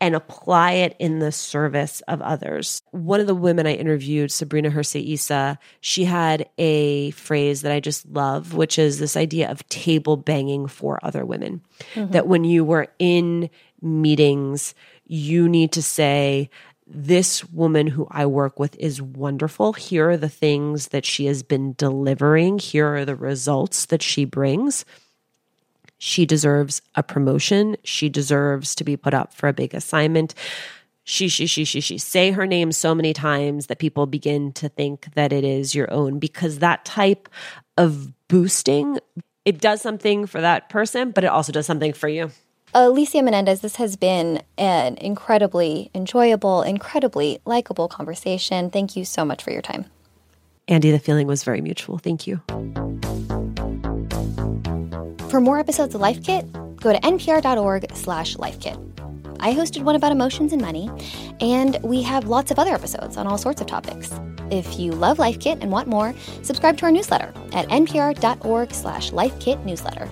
and 0.00 0.14
apply 0.14 0.72
it 0.72 0.94
in 0.98 1.18
the 1.18 1.32
service 1.32 2.00
of 2.08 2.22
others. 2.22 2.82
One 2.90 3.20
of 3.20 3.26
the 3.26 3.34
women 3.34 3.66
I 3.66 3.74
interviewed, 3.74 4.30
Sabrina 4.30 4.70
Hersi 4.70 5.58
she 5.80 6.04
had 6.04 6.48
a 6.56 7.10
phrase 7.12 7.62
that 7.62 7.72
I 7.72 7.80
just 7.80 8.06
love, 8.06 8.54
which 8.54 8.78
is 8.78 8.98
this 8.98 9.16
idea 9.16 9.50
of 9.50 9.68
table 9.68 10.16
banging 10.16 10.68
for 10.68 10.98
other 11.02 11.24
women. 11.24 11.62
Mm-hmm. 11.94 12.12
That 12.12 12.28
when 12.28 12.44
you 12.44 12.64
were 12.64 12.88
in 12.98 13.50
meetings, 13.82 14.74
you 15.06 15.48
need 15.48 15.72
to 15.72 15.82
say, 15.82 16.50
this 16.90 17.44
woman 17.50 17.86
who 17.86 18.06
I 18.10 18.26
work 18.26 18.58
with 18.58 18.74
is 18.78 19.02
wonderful. 19.02 19.74
Here 19.74 20.10
are 20.10 20.16
the 20.16 20.28
things 20.28 20.88
that 20.88 21.04
she 21.04 21.26
has 21.26 21.42
been 21.42 21.74
delivering. 21.74 22.58
Here 22.58 22.86
are 22.86 23.04
the 23.04 23.16
results 23.16 23.86
that 23.86 24.02
she 24.02 24.24
brings. 24.24 24.84
She 25.98 26.24
deserves 26.24 26.80
a 26.94 27.02
promotion. 27.02 27.76
She 27.84 28.08
deserves 28.08 28.74
to 28.76 28.84
be 28.84 28.96
put 28.96 29.14
up 29.14 29.34
for 29.34 29.48
a 29.48 29.52
big 29.52 29.74
assignment. 29.74 30.34
She, 31.04 31.28
she, 31.28 31.46
she, 31.46 31.64
she, 31.64 31.80
she. 31.80 31.98
Say 31.98 32.30
her 32.30 32.46
name 32.46 32.72
so 32.72 32.94
many 32.94 33.12
times 33.12 33.66
that 33.66 33.78
people 33.78 34.06
begin 34.06 34.52
to 34.52 34.68
think 34.68 35.12
that 35.14 35.32
it 35.32 35.44
is 35.44 35.74
your 35.74 35.92
own 35.92 36.18
because 36.18 36.60
that 36.60 36.84
type 36.84 37.28
of 37.76 38.12
boosting, 38.28 38.98
it 39.44 39.60
does 39.60 39.82
something 39.82 40.26
for 40.26 40.40
that 40.40 40.68
person, 40.68 41.10
but 41.10 41.24
it 41.24 41.28
also 41.28 41.52
does 41.52 41.66
something 41.66 41.92
for 41.92 42.08
you. 42.08 42.30
Alicia 42.74 43.22
Menendez, 43.22 43.60
this 43.60 43.76
has 43.76 43.96
been 43.96 44.42
an 44.58 44.96
incredibly 44.98 45.90
enjoyable, 45.94 46.62
incredibly 46.62 47.40
likable 47.44 47.88
conversation. 47.88 48.70
Thank 48.70 48.96
you 48.96 49.04
so 49.04 49.24
much 49.24 49.42
for 49.42 49.50
your 49.50 49.62
time. 49.62 49.86
Andee, 50.68 50.92
the 50.92 50.98
feeling 50.98 51.26
was 51.26 51.44
very 51.44 51.62
mutual. 51.62 51.98
Thank 51.98 52.26
you. 52.26 52.42
For 55.30 55.40
more 55.40 55.58
episodes 55.58 55.94
of 55.94 56.00
Life 56.00 56.22
Kit, 56.22 56.50
go 56.76 56.92
to 56.92 57.00
npr.org 57.00 57.86
slash 57.94 58.36
lifekit. 58.36 58.84
I 59.40 59.54
hosted 59.54 59.82
one 59.82 59.94
about 59.94 60.12
emotions 60.12 60.52
and 60.52 60.60
money, 60.60 60.90
and 61.40 61.78
we 61.82 62.02
have 62.02 62.26
lots 62.26 62.50
of 62.50 62.58
other 62.58 62.74
episodes 62.74 63.16
on 63.16 63.26
all 63.26 63.38
sorts 63.38 63.60
of 63.60 63.66
topics. 63.66 64.12
If 64.50 64.78
you 64.78 64.92
love 64.92 65.18
Life 65.18 65.40
Kit 65.40 65.58
and 65.60 65.70
want 65.70 65.88
more, 65.88 66.14
subscribe 66.42 66.76
to 66.78 66.86
our 66.86 66.90
newsletter 66.90 67.32
at 67.52 67.68
npr.org 67.68 68.72
slash 68.72 69.10
lifekit 69.10 69.64
newsletter. 69.64 70.08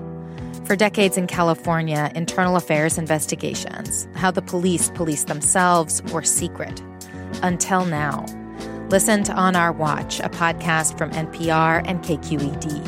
For 0.69 0.75
decades 0.75 1.17
in 1.17 1.25
California, 1.25 2.11
internal 2.13 2.55
affairs 2.55 2.99
investigations, 2.99 4.07
how 4.13 4.29
the 4.29 4.43
police 4.43 4.91
police 4.91 5.23
themselves, 5.23 6.03
were 6.13 6.21
secret. 6.21 6.79
Until 7.41 7.85
now. 7.85 8.23
Listen 8.89 9.23
to 9.23 9.33
On 9.33 9.55
Our 9.55 9.71
Watch, 9.71 10.19
a 10.19 10.29
podcast 10.29 10.95
from 10.95 11.09
NPR 11.09 11.81
and 11.87 12.03
KQED. 12.03 12.85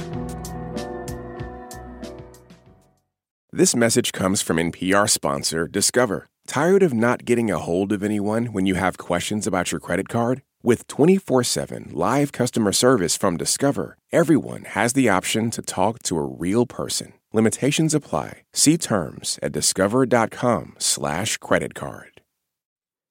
This 3.51 3.75
message 3.75 4.11
comes 4.11 4.43
from 4.43 4.57
NPR 4.57 5.09
sponsor 5.09 5.67
Discover. 5.67 6.27
Tired 6.45 6.83
of 6.83 6.93
not 6.93 7.25
getting 7.25 7.49
a 7.49 7.57
hold 7.57 7.91
of 7.91 8.03
anyone 8.03 8.53
when 8.53 8.67
you 8.67 8.75
have 8.75 8.99
questions 8.99 9.47
about 9.47 9.71
your 9.71 9.79
credit 9.81 10.07
card? 10.07 10.43
With 10.61 10.85
24 10.85 11.43
7 11.43 11.89
live 11.93 12.31
customer 12.31 12.73
service 12.73 13.17
from 13.17 13.37
Discover, 13.37 13.97
everyone 14.11 14.65
has 14.65 14.93
the 14.93 15.09
option 15.09 15.49
to 15.49 15.63
talk 15.63 16.03
to 16.03 16.19
a 16.19 16.23
real 16.23 16.67
person. 16.67 17.13
Limitations 17.33 17.93
apply. 17.93 18.43
See 18.53 18.77
terms 18.77 19.39
at 19.41 19.51
discover.com/slash 19.51 21.37
credit 21.37 21.73
card. 21.75 22.21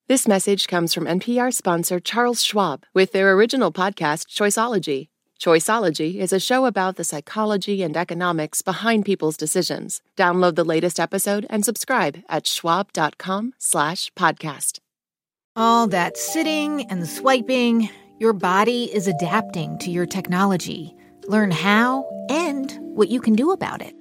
This 0.08 0.26
message 0.26 0.66
comes 0.66 0.92
from 0.92 1.04
NPR 1.06 1.54
sponsor 1.54 2.00
Charles 2.00 2.42
Schwab 2.42 2.84
with 2.92 3.12
their 3.12 3.32
original 3.32 3.70
podcast, 3.70 4.26
Choiceology. 4.26 5.06
Choiceology 5.40 6.16
is 6.16 6.32
a 6.32 6.40
show 6.40 6.66
about 6.66 6.96
the 6.96 7.04
psychology 7.04 7.82
and 7.82 7.96
economics 7.96 8.60
behind 8.60 9.04
people's 9.04 9.36
decisions. 9.36 10.02
Download 10.16 10.56
the 10.56 10.64
latest 10.64 10.98
episode 10.98 11.46
and 11.48 11.64
subscribe 11.64 12.18
at 12.28 12.44
schwab.com 12.46 13.54
slash 13.58 14.10
podcast. 14.14 14.80
All 15.54 15.86
that 15.86 16.16
sitting 16.16 16.82
and 16.90 17.08
swiping, 17.08 17.88
your 18.18 18.32
body 18.32 18.84
is 18.92 19.06
adapting 19.06 19.78
to 19.78 19.90
your 19.90 20.06
technology. 20.06 20.94
Learn 21.28 21.52
how 21.52 22.04
and 22.28 22.76
what 22.80 23.08
you 23.08 23.20
can 23.20 23.34
do 23.34 23.52
about 23.52 23.80
it. 23.80 23.99